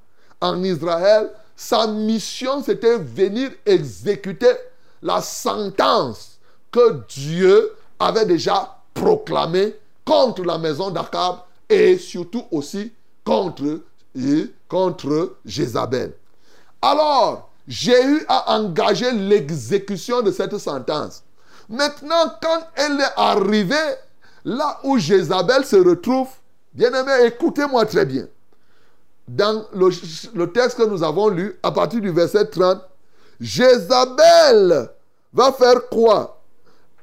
en 0.40 0.62
Israël, 0.62 1.28
sa 1.56 1.86
mission, 1.86 2.62
c'était 2.62 2.98
venir 2.98 3.50
exécuter 3.66 4.52
la 5.02 5.20
sentence 5.20 6.38
que 6.70 7.02
Dieu 7.08 7.72
avait 7.98 8.26
déjà 8.26 8.78
proclamée 8.94 9.76
contre 10.04 10.42
la 10.44 10.58
maison 10.58 10.90
d'Akab 10.90 11.36
et 11.68 11.98
surtout 11.98 12.44
aussi 12.50 12.92
contre, 13.24 13.80
contre 14.68 15.36
Jézabel. 15.44 16.14
Alors, 16.80 17.50
Jéhu 17.68 18.24
a 18.28 18.58
engagé 18.58 19.12
l'exécution 19.12 20.22
de 20.22 20.32
cette 20.32 20.58
sentence. 20.58 21.22
Maintenant, 21.68 22.34
quand 22.42 22.66
elle 22.74 23.00
est 23.00 23.12
arrivée 23.16 23.94
là 24.44 24.80
où 24.82 24.98
Jézabel 24.98 25.64
se 25.64 25.76
retrouve, 25.76 26.28
bien 26.74 26.92
aimé, 26.92 27.26
écoutez-moi 27.26 27.86
très 27.86 28.04
bien. 28.04 28.26
Dans 29.28 29.64
le, 29.72 30.46
texte 30.46 30.78
que 30.78 30.82
nous 30.82 31.02
avons 31.02 31.28
lu, 31.28 31.58
à 31.62 31.70
partir 31.70 32.00
du 32.00 32.10
verset 32.10 32.46
30, 32.46 32.80
Jézabel 33.40 34.90
va 35.32 35.52
faire 35.52 35.88
quoi? 35.90 36.40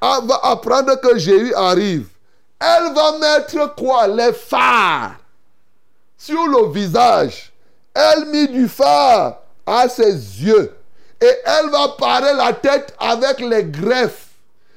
Elle 0.01 0.27
va 0.27 0.39
apprendre 0.43 0.99
que 0.99 1.17
Jéhu 1.17 1.53
arrive. 1.53 2.07
Elle 2.59 2.93
va 2.93 3.17
mettre 3.19 3.75
quoi? 3.75 4.07
Les 4.07 4.33
phares 4.33 5.15
sur 6.17 6.45
le 6.47 6.71
visage. 6.71 7.51
Elle 7.93 8.25
mit 8.25 8.47
du 8.49 8.67
phare 8.67 9.39
à 9.65 9.87
ses 9.89 10.13
yeux. 10.13 10.75
Et 11.21 11.31
elle 11.45 11.69
va 11.69 11.89
parer 11.97 12.33
la 12.33 12.53
tête 12.53 12.93
avec 12.97 13.39
les 13.39 13.65
greffes, 13.65 14.29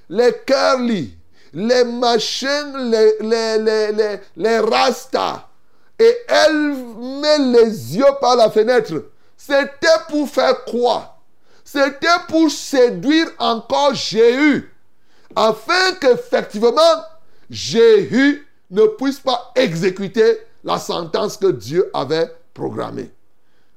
les 0.08 0.32
curly, 0.44 1.14
les 1.52 1.84
machins, 1.84 2.90
les, 2.90 3.14
les, 3.20 3.58
les, 3.58 4.20
les, 4.36 4.58
rastas. 4.58 5.46
Et 6.02 6.16
elle 6.26 6.74
met 7.20 7.38
les 7.38 7.96
yeux 7.96 8.04
par 8.20 8.34
la 8.34 8.50
fenêtre. 8.50 9.04
C'était 9.36 9.86
pour 10.08 10.28
faire 10.28 10.64
quoi? 10.64 11.16
C'était 11.64 12.08
pour 12.26 12.50
séduire 12.50 13.28
encore 13.38 13.94
Jéhu. 13.94 14.74
Afin 15.36 15.94
qu'effectivement, 16.00 17.04
Jéhu 17.48 18.48
ne 18.70 18.86
puisse 18.86 19.20
pas 19.20 19.52
exécuter 19.54 20.38
la 20.64 20.80
sentence 20.80 21.36
que 21.36 21.52
Dieu 21.52 21.88
avait 21.94 22.34
programmée. 22.52 23.12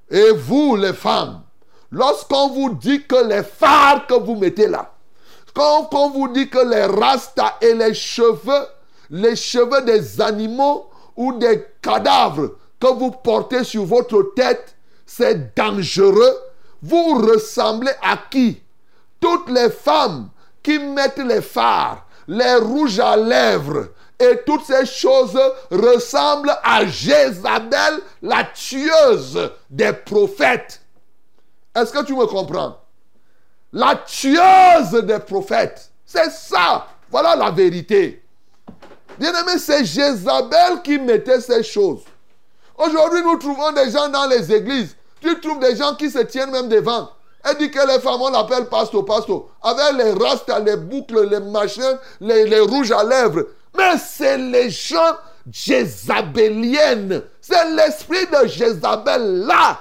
Et 0.09 0.31
vous, 0.31 0.75
les 0.75 0.93
femmes, 0.93 1.43
lorsqu'on 1.91 2.49
vous 2.49 2.73
dit 2.73 3.03
que 3.03 3.27
les 3.27 3.43
phares 3.43 4.07
que 4.07 4.15
vous 4.15 4.35
mettez 4.35 4.67
là, 4.67 4.91
Quand, 5.53 5.93
on 5.93 6.09
vous 6.09 6.27
dit 6.29 6.49
que 6.49 6.57
les 6.57 6.85
rastas 6.85 7.53
et 7.61 7.75
les 7.75 7.93
cheveux, 7.93 8.65
les 9.11 9.35
cheveux 9.35 9.83
des 9.83 10.19
animaux 10.19 10.89
ou 11.15 11.33
des 11.33 11.65
cadavres 11.81 12.55
que 12.79 12.87
vous 12.87 13.11
portez 13.11 13.63
sur 13.63 13.85
votre 13.85 14.33
tête, 14.35 14.75
c'est 15.05 15.55
dangereux. 15.55 16.37
Vous 16.81 17.15
ressemblez 17.15 17.93
à 18.01 18.17
qui? 18.29 18.61
Toutes 19.19 19.49
les 19.49 19.69
femmes 19.69 20.29
qui 20.61 20.77
mettent 20.79 21.17
les 21.17 21.41
phares, 21.41 22.05
les 22.27 22.55
rouges 22.55 22.99
à 22.99 23.15
lèvres, 23.15 23.87
et 24.19 24.41
toutes 24.45 24.65
ces 24.65 24.85
choses 24.85 25.37
ressemblent 25.71 26.55
à 26.63 26.85
Jézabel, 26.85 27.99
la 28.21 28.45
tueuse 28.45 29.51
des 29.69 29.93
prophètes. 29.93 30.81
Est-ce 31.75 31.91
que 31.91 32.03
tu 32.05 32.13
me 32.13 32.25
comprends? 32.25 32.77
La 33.73 33.95
tueuse 33.95 35.03
des 35.03 35.19
prophètes. 35.19 35.91
C'est 36.05 36.31
ça. 36.31 36.87
Voilà 37.09 37.35
la 37.35 37.51
vérité. 37.51 38.24
Bien-aimé, 39.17 39.57
c'est 39.57 39.85
Jézabel 39.85 40.81
qui 40.83 40.99
mettait 40.99 41.41
ces 41.41 41.63
choses. 41.63 42.01
Aujourd'hui, 42.77 43.21
nous 43.23 43.37
trouvons 43.37 43.71
des 43.71 43.89
gens 43.91 44.09
dans 44.09 44.27
les 44.27 44.51
églises. 44.51 44.95
Tu 45.21 45.39
trouves 45.39 45.59
des 45.59 45.75
gens 45.75 45.95
qui 45.95 46.09
se 46.09 46.19
tiennent 46.19 46.51
même 46.51 46.67
devant. 46.67 47.09
Elle 47.43 47.57
dit 47.57 47.71
que 47.71 47.87
les 47.87 47.99
femmes, 47.99 48.21
on 48.21 48.31
l'appelle 48.31 48.65
pasto, 48.65 49.03
pasto. 49.03 49.49
Avec 49.61 49.97
les 49.97 50.11
rastas, 50.11 50.59
les 50.59 50.75
boucles, 50.75 51.29
les 51.29 51.39
machins, 51.39 51.97
les, 52.19 52.59
rouges 52.59 52.91
à 52.91 53.03
lèvres. 53.03 53.45
Mais 53.77 53.97
c'est 53.97 54.37
les 54.37 54.69
gens 54.69 55.15
jézabéliennes. 55.51 57.21
C'est 57.39 57.69
l'esprit 57.71 58.25
de 58.25 58.47
Jézabel 58.47 59.45
là. 59.45 59.79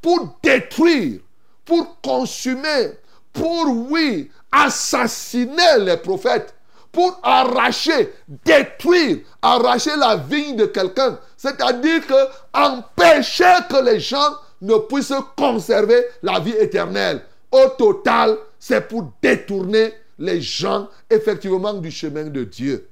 Pour 0.00 0.38
détruire, 0.42 1.20
pour 1.66 2.00
consumer, 2.00 2.92
pour, 3.34 3.66
oui, 3.90 4.30
assassiner 4.50 5.78
les 5.80 5.98
prophètes. 5.98 6.54
Pour 6.92 7.20
arracher, 7.22 8.12
détruire, 8.44 9.18
arracher 9.40 9.96
la 9.96 10.16
vigne 10.16 10.56
de 10.56 10.66
quelqu'un. 10.66 11.18
C'est-à-dire 11.36 12.06
que 12.06 12.14
empêcher 12.52 13.54
que 13.68 13.84
les 13.84 14.00
gens 14.00 14.36
ne 14.60 14.76
puissent 14.76 15.12
conserver 15.36 16.04
la 16.22 16.40
vie 16.40 16.56
éternelle. 16.56 17.22
Au 17.52 17.68
total, 17.78 18.36
c'est 18.58 18.86
pour 18.88 19.10
détourner 19.22 19.94
les 20.18 20.40
gens 20.40 20.88
effectivement 21.08 21.74
du 21.74 21.90
chemin 21.90 22.24
de 22.24 22.44
Dieu. 22.44 22.88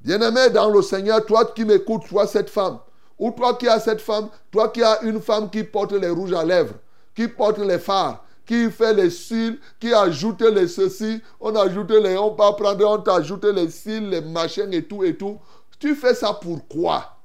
Bien-aimé 0.00 0.50
dans 0.50 0.68
le 0.68 0.82
Seigneur, 0.82 1.24
toi 1.24 1.44
qui 1.54 1.64
m'écoutes, 1.64 2.08
toi 2.08 2.26
cette 2.26 2.50
femme, 2.50 2.78
ou 3.18 3.30
toi 3.30 3.54
qui 3.54 3.68
as 3.68 3.78
cette 3.78 4.00
femme, 4.00 4.28
toi 4.50 4.68
qui 4.68 4.82
as 4.82 5.00
une 5.02 5.20
femme 5.20 5.48
qui 5.48 5.62
porte 5.62 5.92
les 5.92 6.08
rouges 6.08 6.32
à 6.32 6.44
lèvres, 6.44 6.74
qui 7.14 7.28
porte 7.28 7.58
les 7.58 7.78
phares, 7.78 8.24
qui 8.52 8.70
fait 8.70 8.92
les 8.92 9.08
cils, 9.08 9.58
qui 9.80 9.94
ajoute 9.94 10.42
les 10.42 10.68
ceci, 10.68 11.22
on 11.40 11.56
ajoute 11.56 11.90
les, 11.90 12.18
on 12.18 12.34
va 12.34 12.52
prendre, 12.52 12.86
on 12.86 12.98
t'ajoute 12.98 13.46
les 13.46 13.70
cils, 13.70 14.10
les 14.10 14.20
machins 14.20 14.70
et 14.74 14.84
tout 14.84 15.02
et 15.02 15.16
tout. 15.16 15.38
Tu 15.78 15.94
fais 15.94 16.14
ça 16.14 16.34
pourquoi 16.34 17.16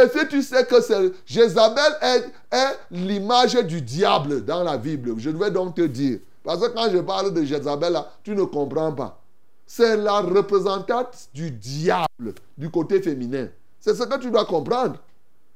Et 0.00 0.08
si 0.08 0.28
tu 0.28 0.42
sais 0.42 0.64
que 0.64 0.80
c'est 0.80 1.10
Jézabel 1.26 1.92
est, 2.00 2.24
est 2.52 2.78
l'image 2.92 3.54
du 3.64 3.82
diable 3.82 4.44
dans 4.44 4.62
la 4.62 4.78
Bible, 4.78 5.14
je 5.18 5.30
vais 5.30 5.50
donc 5.50 5.74
te 5.74 5.82
dire. 5.82 6.20
Parce 6.44 6.60
que 6.60 6.72
quand 6.72 6.88
je 6.88 6.98
parle 6.98 7.34
de 7.34 7.42
Jézabel, 7.42 7.98
tu 8.22 8.36
ne 8.36 8.44
comprends 8.44 8.92
pas 8.92 9.20
c'est 9.66 9.96
la 9.96 10.20
représentante 10.20 11.28
du 11.34 11.50
diable 11.50 12.34
du 12.56 12.70
côté 12.70 13.02
féminin. 13.02 13.48
C'est 13.80 13.96
ce 13.96 14.04
que 14.04 14.20
tu 14.20 14.30
dois 14.30 14.44
comprendre. 14.44 15.00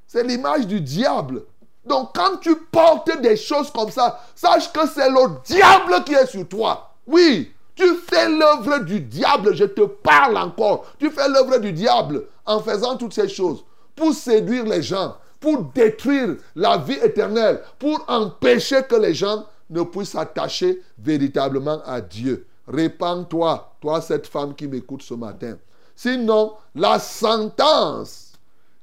C'est 0.08 0.24
l'image 0.24 0.66
du 0.66 0.80
diable. 0.80 1.44
Donc 1.84 2.10
quand 2.14 2.36
tu 2.40 2.54
portes 2.56 3.20
des 3.20 3.36
choses 3.36 3.70
comme 3.70 3.90
ça, 3.90 4.20
sache 4.34 4.72
que 4.72 4.86
c'est 4.86 5.08
le 5.08 5.42
diable 5.44 6.04
qui 6.04 6.14
est 6.14 6.26
sur 6.26 6.46
toi. 6.48 6.90
Oui, 7.06 7.52
tu 7.74 7.94
fais 7.96 8.28
l'œuvre 8.28 8.80
du 8.80 9.00
diable, 9.00 9.54
je 9.54 9.64
te 9.64 9.82
parle 9.82 10.36
encore. 10.36 10.86
Tu 10.98 11.10
fais 11.10 11.28
l'œuvre 11.28 11.58
du 11.58 11.72
diable 11.72 12.24
en 12.44 12.60
faisant 12.60 12.96
toutes 12.96 13.14
ces 13.14 13.28
choses 13.28 13.64
pour 13.96 14.12
séduire 14.12 14.64
les 14.64 14.82
gens, 14.82 15.16
pour 15.40 15.62
détruire 15.62 16.36
la 16.54 16.76
vie 16.76 16.98
éternelle, 17.02 17.62
pour 17.78 18.04
empêcher 18.08 18.82
que 18.82 18.96
les 18.96 19.14
gens 19.14 19.46
ne 19.70 19.82
puissent 19.82 20.10
s'attacher 20.10 20.82
véritablement 20.98 21.80
à 21.86 22.00
Dieu. 22.00 22.46
Répands-toi, 22.68 23.72
toi 23.80 24.00
cette 24.00 24.26
femme 24.26 24.54
qui 24.54 24.68
m'écoute 24.68 25.02
ce 25.02 25.14
matin. 25.14 25.56
Sinon, 25.96 26.54
la 26.74 26.98
sentence 26.98 28.29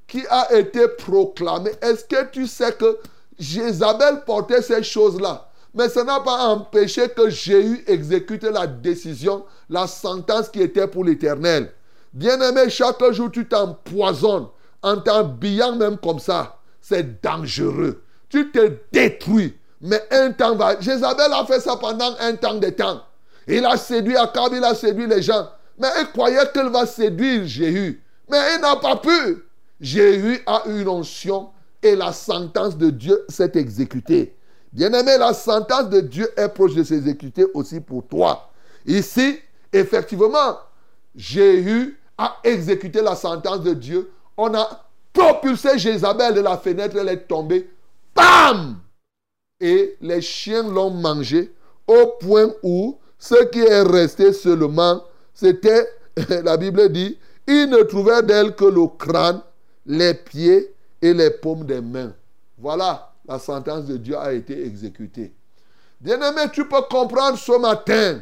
qui 0.08 0.26
a 0.30 0.54
été 0.54 0.88
proclamée, 0.88 1.72
est-ce 1.82 2.06
que 2.06 2.30
tu 2.32 2.48
sais 2.48 2.72
que 2.74 2.98
Jézabel 3.38 4.24
portait 4.26 4.62
ces 4.62 4.82
choses-là? 4.84 5.50
Mais 5.74 5.90
ça 5.90 6.04
n'a 6.04 6.20
pas 6.22 6.48
empêché 6.48 7.10
que 7.10 7.30
Jéhu 7.30 7.84
exécute 7.88 8.44
la 8.44 8.66
décision, 8.66 9.46
la 9.70 9.86
sentence 9.86 10.50
qui 10.50 10.62
était 10.62 10.88
pour 10.88 11.04
l'éternel. 11.04 11.72
Bien-aimé, 12.14 12.70
chaque 12.70 13.04
jour 13.12 13.30
tu 13.32 13.48
t'empoisonnes 13.48 14.48
en 14.82 14.98
t'habillant 14.98 15.76
même 15.76 15.98
comme 15.98 16.20
ça. 16.20 16.58
C'est 16.82 17.22
dangereux. 17.22 18.02
Tu 18.30 18.52
te 18.52 18.72
détruis. 18.92 19.56
Mais 19.82 20.02
un 20.10 20.32
temps 20.32 20.56
va. 20.56 20.80
Jézabel 20.80 21.32
a 21.32 21.46
fait 21.46 21.60
ça 21.60 21.76
pendant 21.76 22.16
un 22.20 22.36
temps 22.36 22.56
de 22.56 22.70
temps. 22.70 23.04
Il 23.48 23.66
a 23.66 23.78
séduit 23.78 24.18
Akab, 24.18 24.54
il 24.54 24.64
a 24.64 24.74
séduit 24.74 25.06
les 25.06 25.22
gens. 25.22 25.48
Mais 25.78 25.90
il 26.00 26.08
croyait 26.08 26.50
qu'elle 26.54 26.70
va 26.70 26.86
séduire 26.86 27.46
Jéhu. 27.46 28.04
Mais 28.30 28.56
il 28.56 28.62
n'a 28.62 28.78
pas 28.78 28.96
pu. 28.96 29.47
Jéhu 29.80 30.40
a 30.46 30.64
une 30.68 30.88
onction 30.88 31.50
et 31.84 31.96
la 31.96 32.12
sentence 32.12 32.78
de 32.78 32.90
Dieu 32.90 33.26
s'est 33.30 33.52
exécutée. 33.56 34.36
Bien-aimé, 34.74 35.18
la 35.18 35.34
sentence 35.34 35.90
de 35.90 36.02
Dieu 36.02 36.30
est 36.36 36.50
proche 36.50 36.76
de 36.76 36.84
s'exécuter 36.84 37.46
aussi 37.54 37.80
pour 37.80 38.06
toi. 38.08 38.52
Ici, 38.86 39.40
effectivement, 39.72 40.58
Jéhu 41.16 42.00
a 42.18 42.38
exécuté 42.44 43.02
la 43.02 43.16
sentence 43.16 43.62
de 43.62 43.74
Dieu. 43.74 44.12
On 44.36 44.54
a 44.54 44.88
propulsé 45.14 45.78
Jézabel 45.78 46.34
de 46.34 46.42
la 46.42 46.58
fenêtre, 46.58 46.98
elle 47.00 47.10
est 47.10 47.28
tombée. 47.28 47.70
Bam 48.16 48.78
Et 49.60 49.98
les 50.02 50.22
chiens 50.22 50.64
l'ont 50.64 50.90
mangé 50.90 51.54
au 51.88 52.08
point 52.20 52.50
où 52.64 52.98
ce 53.18 53.46
qui 53.46 53.60
est 53.60 53.82
resté 53.82 54.34
seulement, 54.34 55.04
c'était, 55.34 55.88
la 56.44 56.58
Bible 56.58 56.90
dit, 56.90 57.18
ils 57.48 57.70
ne 57.70 57.82
trouvèrent 57.84 58.24
d'elle 58.24 58.56
que 58.56 58.66
le 58.66 58.88
crâne, 58.88 59.42
les 59.88 60.14
pieds 60.14 60.76
et 61.02 61.14
les 61.14 61.32
paumes 61.32 61.66
des 61.66 61.82
mains. 61.82 62.14
Voilà, 62.58 63.14
la 63.26 63.40
sentence 63.40 63.86
de 63.86 63.98
Dieu 63.98 64.18
a 64.18 64.34
été 64.34 64.66
exécutée. 64.66 65.34
Bien-aimé, 66.00 66.44
tu 66.54 66.68
peux 66.68 66.82
comprendre 66.84 67.38
ce 67.38 67.58
matin 67.58 68.22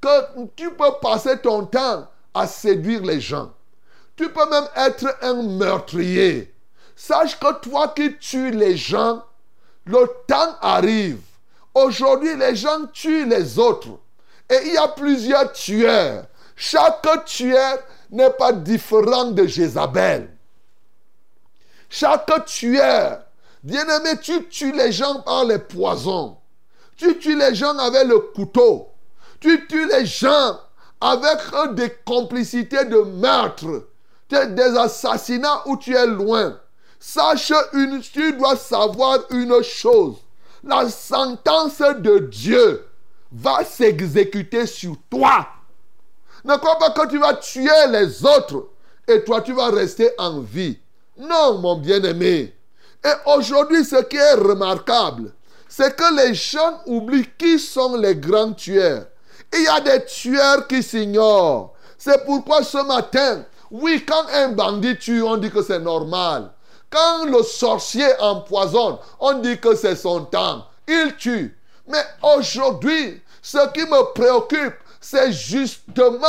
que 0.00 0.46
tu 0.56 0.70
peux 0.70 0.92
passer 1.00 1.38
ton 1.38 1.66
temps 1.66 2.08
à 2.34 2.46
séduire 2.46 3.02
les 3.02 3.20
gens. 3.20 3.52
Tu 4.16 4.28
peux 4.30 4.48
même 4.50 4.66
être 4.74 5.16
un 5.22 5.42
meurtrier. 5.42 6.52
Sache 6.96 7.38
que 7.38 7.60
toi 7.60 7.88
qui 7.88 8.16
tues 8.16 8.50
les 8.50 8.76
gens, 8.76 9.22
le 9.84 10.08
temps 10.26 10.56
arrive. 10.60 11.20
Aujourd'hui, 11.74 12.36
les 12.36 12.56
gens 12.56 12.86
tuent 12.92 13.26
les 13.26 13.58
autres. 13.58 13.98
Et 14.50 14.58
il 14.66 14.72
y 14.72 14.76
a 14.76 14.88
plusieurs 14.88 15.52
tueurs. 15.52 16.24
Chaque 16.56 17.06
tueur 17.26 17.78
n'est 18.10 18.30
pas 18.30 18.52
différent 18.52 19.30
de 19.30 19.46
Jézabel. 19.46 20.28
Chaque 21.88 22.44
tueur, 22.46 23.20
bien-aimé, 23.62 24.18
tu 24.20 24.48
tues 24.48 24.72
les 24.72 24.92
gens 24.92 25.20
par 25.22 25.44
les 25.44 25.58
poisons. 25.58 26.36
Tu 26.96 27.18
tues 27.18 27.38
les 27.38 27.54
gens 27.54 27.76
avec 27.78 28.06
le 28.06 28.18
couteau. 28.18 28.88
Tu 29.40 29.66
tues 29.66 29.88
les 29.88 30.04
gens 30.04 30.58
avec 31.00 31.74
des 31.74 31.90
complicités 32.04 32.84
de 32.84 32.98
meurtre, 32.98 33.86
des 34.28 34.76
assassinats 34.76 35.62
où 35.66 35.76
tu 35.76 35.94
es 35.94 36.06
loin. 36.06 36.58
Sache 36.98 37.52
une, 37.72 38.00
tu 38.00 38.32
dois 38.32 38.56
savoir 38.56 39.18
une 39.30 39.62
chose. 39.62 40.16
La 40.64 40.88
sentence 40.88 41.78
de 41.78 42.18
Dieu 42.18 42.84
va 43.30 43.64
s'exécuter 43.64 44.66
sur 44.66 44.96
toi. 45.08 45.46
Ne 46.44 46.56
crois 46.56 46.78
pas 46.78 46.90
que 46.90 47.08
tu 47.08 47.18
vas 47.18 47.34
tuer 47.34 47.86
les 47.90 48.24
autres 48.24 48.68
et 49.06 49.22
toi 49.22 49.40
tu 49.40 49.52
vas 49.52 49.70
rester 49.70 50.10
en 50.18 50.40
vie. 50.40 50.78
Non, 51.18 51.58
mon 51.58 51.76
bien-aimé. 51.76 52.54
Et 53.04 53.12
aujourd'hui, 53.26 53.84
ce 53.84 54.02
qui 54.04 54.16
est 54.16 54.34
remarquable, 54.34 55.32
c'est 55.68 55.96
que 55.96 56.16
les 56.16 56.34
gens 56.34 56.80
oublient 56.86 57.28
qui 57.36 57.58
sont 57.58 57.96
les 57.96 58.16
grands 58.16 58.52
tueurs. 58.52 59.06
Il 59.52 59.62
y 59.62 59.68
a 59.68 59.80
des 59.80 60.04
tueurs 60.04 60.66
qui 60.66 60.82
s'ignorent. 60.82 61.74
C'est 61.96 62.24
pourquoi 62.24 62.62
ce 62.62 62.78
matin, 62.86 63.44
oui, 63.70 64.04
quand 64.06 64.24
un 64.32 64.50
bandit 64.50 64.96
tue, 64.96 65.22
on 65.22 65.36
dit 65.36 65.50
que 65.50 65.62
c'est 65.62 65.80
normal. 65.80 66.50
Quand 66.90 67.26
le 67.26 67.42
sorcier 67.42 68.06
empoisonne, 68.20 68.98
on 69.20 69.34
dit 69.40 69.58
que 69.58 69.74
c'est 69.74 69.96
son 69.96 70.24
temps. 70.24 70.64
Il 70.86 71.16
tue. 71.16 71.58
Mais 71.86 72.04
aujourd'hui, 72.22 73.20
ce 73.42 73.58
qui 73.72 73.80
me 73.80 74.12
préoccupe, 74.14 74.74
c'est 75.00 75.32
justement 75.32 76.26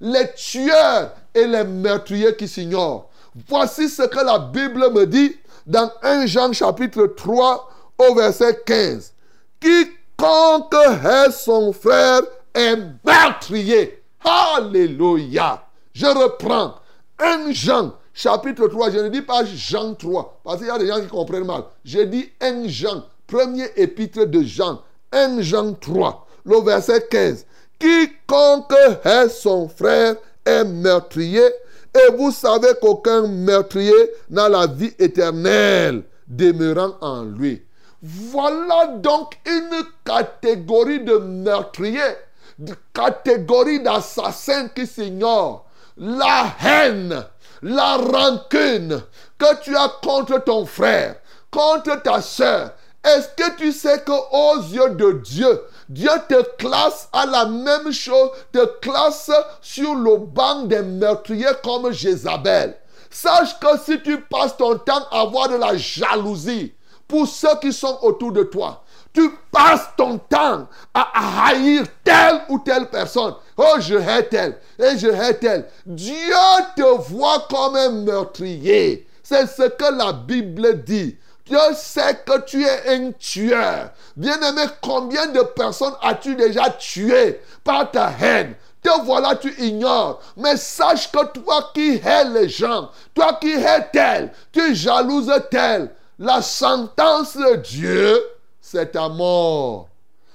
les 0.00 0.32
tueurs 0.34 1.12
et 1.34 1.46
les 1.46 1.64
meurtriers 1.64 2.36
qui 2.36 2.48
s'ignorent. 2.48 3.07
Voici 3.46 3.88
ce 3.88 4.02
que 4.02 4.24
la 4.24 4.38
Bible 4.38 4.90
me 4.92 5.06
dit 5.06 5.36
dans 5.66 5.92
1 6.02 6.26
Jean 6.26 6.52
chapitre 6.52 7.06
3 7.06 7.70
au 7.98 8.14
verset 8.14 8.62
15. 8.64 9.12
Quiconque 9.60 10.74
est 10.74 11.30
son 11.30 11.72
frère 11.72 12.22
est 12.54 12.76
meurtrier. 13.04 14.02
Alléluia. 14.24 15.64
Je 15.92 16.06
reprends. 16.06 16.74
1 17.18 17.52
Jean, 17.52 17.94
chapitre 18.12 18.66
3. 18.66 18.90
Je 18.90 18.98
ne 18.98 19.08
dis 19.08 19.22
pas 19.22 19.44
Jean 19.44 19.94
3, 19.94 20.40
parce 20.42 20.58
qu'il 20.58 20.66
y 20.66 20.70
a 20.70 20.78
des 20.78 20.86
gens 20.86 21.00
qui 21.00 21.08
comprennent 21.08 21.44
mal. 21.44 21.64
Je 21.84 22.00
dis 22.00 22.30
1 22.40 22.66
Jean, 22.66 23.04
premier 23.26 23.66
épître 23.76 24.26
de 24.26 24.42
Jean. 24.42 24.80
1 25.12 25.42
Jean 25.42 25.74
3, 25.74 26.26
le 26.44 26.60
verset 26.62 27.06
15. 27.10 27.46
Quiconque 27.78 28.74
est 29.04 29.28
son 29.28 29.68
frère 29.68 30.16
est 30.44 30.64
meurtrier, 30.64 31.48
et 31.94 32.16
vous 32.16 32.30
savez 32.30 32.68
qu'aucun 32.80 33.26
meurtrier 33.26 34.10
n'a 34.30 34.48
la 34.48 34.66
vie 34.66 34.94
éternelle 34.98 36.02
demeurant 36.26 36.94
en 37.00 37.22
lui. 37.22 37.62
Voilà 38.02 38.86
donc 38.98 39.38
une 39.46 39.82
catégorie 40.04 41.00
de 41.00 41.16
meurtriers, 41.16 42.16
de 42.58 42.74
catégorie 42.92 43.80
d'assassins 43.80 44.68
qui 44.68 44.86
s'ignorent. 44.86 45.66
La 45.96 46.54
haine, 46.64 47.24
la 47.62 47.96
rancune 47.96 49.02
que 49.36 49.60
tu 49.62 49.76
as 49.76 49.92
contre 50.02 50.44
ton 50.44 50.64
frère, 50.64 51.16
contre 51.50 52.00
ta 52.02 52.20
soeur. 52.22 52.70
Est-ce 53.04 53.28
que 53.28 53.56
tu 53.56 53.72
sais 53.72 54.02
qu'aux 54.04 54.56
yeux 54.56 54.90
de 54.90 55.12
Dieu, 55.12 55.62
Dieu 55.88 56.10
te 56.28 56.42
classe 56.56 57.08
à 57.12 57.26
la 57.26 57.46
même 57.46 57.92
chose, 57.92 58.30
te 58.52 58.64
classe 58.80 59.30
sur 59.60 59.94
le 59.94 60.18
banc 60.18 60.64
des 60.64 60.82
meurtriers 60.82 61.46
comme 61.62 61.90
Jézabel? 61.92 62.76
Sache 63.10 63.58
que 63.58 63.78
si 63.84 64.02
tu 64.02 64.20
passes 64.22 64.56
ton 64.56 64.76
temps 64.78 65.06
à 65.10 65.20
avoir 65.20 65.48
de 65.48 65.56
la 65.56 65.76
jalousie 65.76 66.74
pour 67.06 67.26
ceux 67.26 67.56
qui 67.60 67.72
sont 67.72 67.98
autour 68.02 68.32
de 68.32 68.42
toi, 68.42 68.82
tu 69.14 69.30
passes 69.50 69.88
ton 69.96 70.18
temps 70.18 70.68
à 70.92 71.46
haïr 71.46 71.84
telle 72.04 72.42
ou 72.48 72.58
telle 72.58 72.90
personne. 72.90 73.34
Oh, 73.56 73.76
je 73.78 73.94
hais 73.94 74.28
telle 74.28 74.58
et 74.78 74.98
je 74.98 75.08
hais 75.08 75.34
telle. 75.34 75.68
Dieu 75.86 76.34
te 76.76 76.82
voit 76.82 77.46
comme 77.48 77.76
un 77.76 77.90
meurtrier. 77.90 79.08
C'est 79.22 79.46
ce 79.46 79.68
que 79.68 79.96
la 79.96 80.12
Bible 80.12 80.84
dit. 80.84 81.16
Dieu 81.48 81.58
sait 81.74 82.22
que 82.26 82.40
tu 82.42 82.62
es 82.64 82.94
un 82.94 83.12
tueur. 83.12 83.90
Bien-aimé, 84.16 84.62
combien 84.82 85.26
de 85.26 85.40
personnes 85.40 85.94
as-tu 86.02 86.36
déjà 86.36 86.70
tué 86.70 87.40
par 87.64 87.90
ta 87.90 88.12
haine? 88.20 88.54
Te 88.82 88.90
voilà, 89.04 89.34
tu 89.34 89.52
ignores. 89.58 90.20
Mais 90.36 90.56
sache 90.56 91.10
que 91.10 91.24
toi 91.26 91.70
qui 91.74 92.00
hais 92.04 92.24
les 92.24 92.48
gens, 92.48 92.90
toi 93.14 93.38
qui 93.40 93.52
hais 93.52 93.88
tel, 93.92 94.32
tu 94.52 94.74
jalouses 94.74 95.32
tel, 95.50 95.90
la 96.18 96.42
sentence 96.42 97.36
de 97.36 97.56
Dieu, 97.56 98.22
c'est 98.60 98.92
ta 98.92 99.08
mort. 99.08 99.88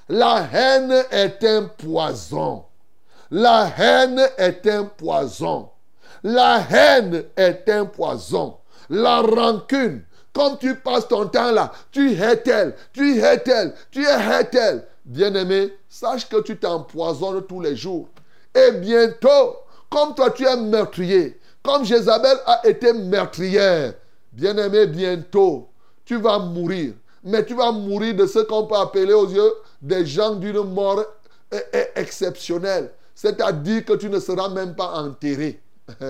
La 0.09 0.47
haine 0.51 1.03
est 1.11 1.43
un 1.43 1.63
poison. 1.63 2.65
La 3.31 3.71
haine 3.77 4.21
est 4.37 4.67
un 4.67 4.85
poison. 4.85 5.69
La 6.23 6.61
haine 6.69 7.23
est 7.37 7.69
un 7.69 7.85
poison. 7.85 8.57
La 8.89 9.21
rancune, 9.21 10.03
comme 10.33 10.57
tu 10.57 10.75
passes 10.75 11.07
ton 11.07 11.27
temps 11.27 11.51
là, 11.51 11.71
tu 11.91 12.11
es 12.11 12.37
tel, 12.37 12.75
tu 12.91 13.19
es 13.19 13.37
tel, 13.39 13.73
tu 13.91 14.03
es 14.03 14.43
tel. 14.45 14.85
Bien-aimé, 15.05 15.73
sache 15.87 16.27
que 16.27 16.41
tu 16.41 16.57
t'empoisonnes 16.57 17.45
tous 17.45 17.61
les 17.61 17.75
jours. 17.75 18.07
Et 18.55 18.71
bientôt, 18.71 19.57
comme 19.89 20.15
toi 20.15 20.31
tu 20.31 20.45
es 20.45 20.57
meurtrier, 20.57 21.39
comme 21.61 21.85
Jézabel 21.85 22.37
a 22.45 22.67
été 22.67 22.93
meurtrière, 22.93 23.93
bien-aimé, 24.31 24.87
bientôt, 24.87 25.69
tu 26.05 26.17
vas 26.17 26.39
mourir. 26.39 26.93
Mais 27.23 27.45
tu 27.45 27.53
vas 27.53 27.71
mourir 27.71 28.15
de 28.15 28.25
ce 28.25 28.39
qu'on 28.39 28.65
peut 28.65 28.75
appeler 28.75 29.13
aux 29.13 29.29
yeux 29.29 29.53
des 29.81 30.05
gens 30.05 30.35
d'une 30.35 30.63
mort 30.73 30.99
e-, 30.99 31.55
e-, 31.55 31.87
exceptionnelle. 31.95 32.91
C'est-à-dire 33.15 33.85
que 33.85 33.93
tu 33.93 34.09
ne 34.09 34.19
seras 34.19 34.49
même 34.49 34.75
pas 34.75 34.93
enterré. 34.95 35.61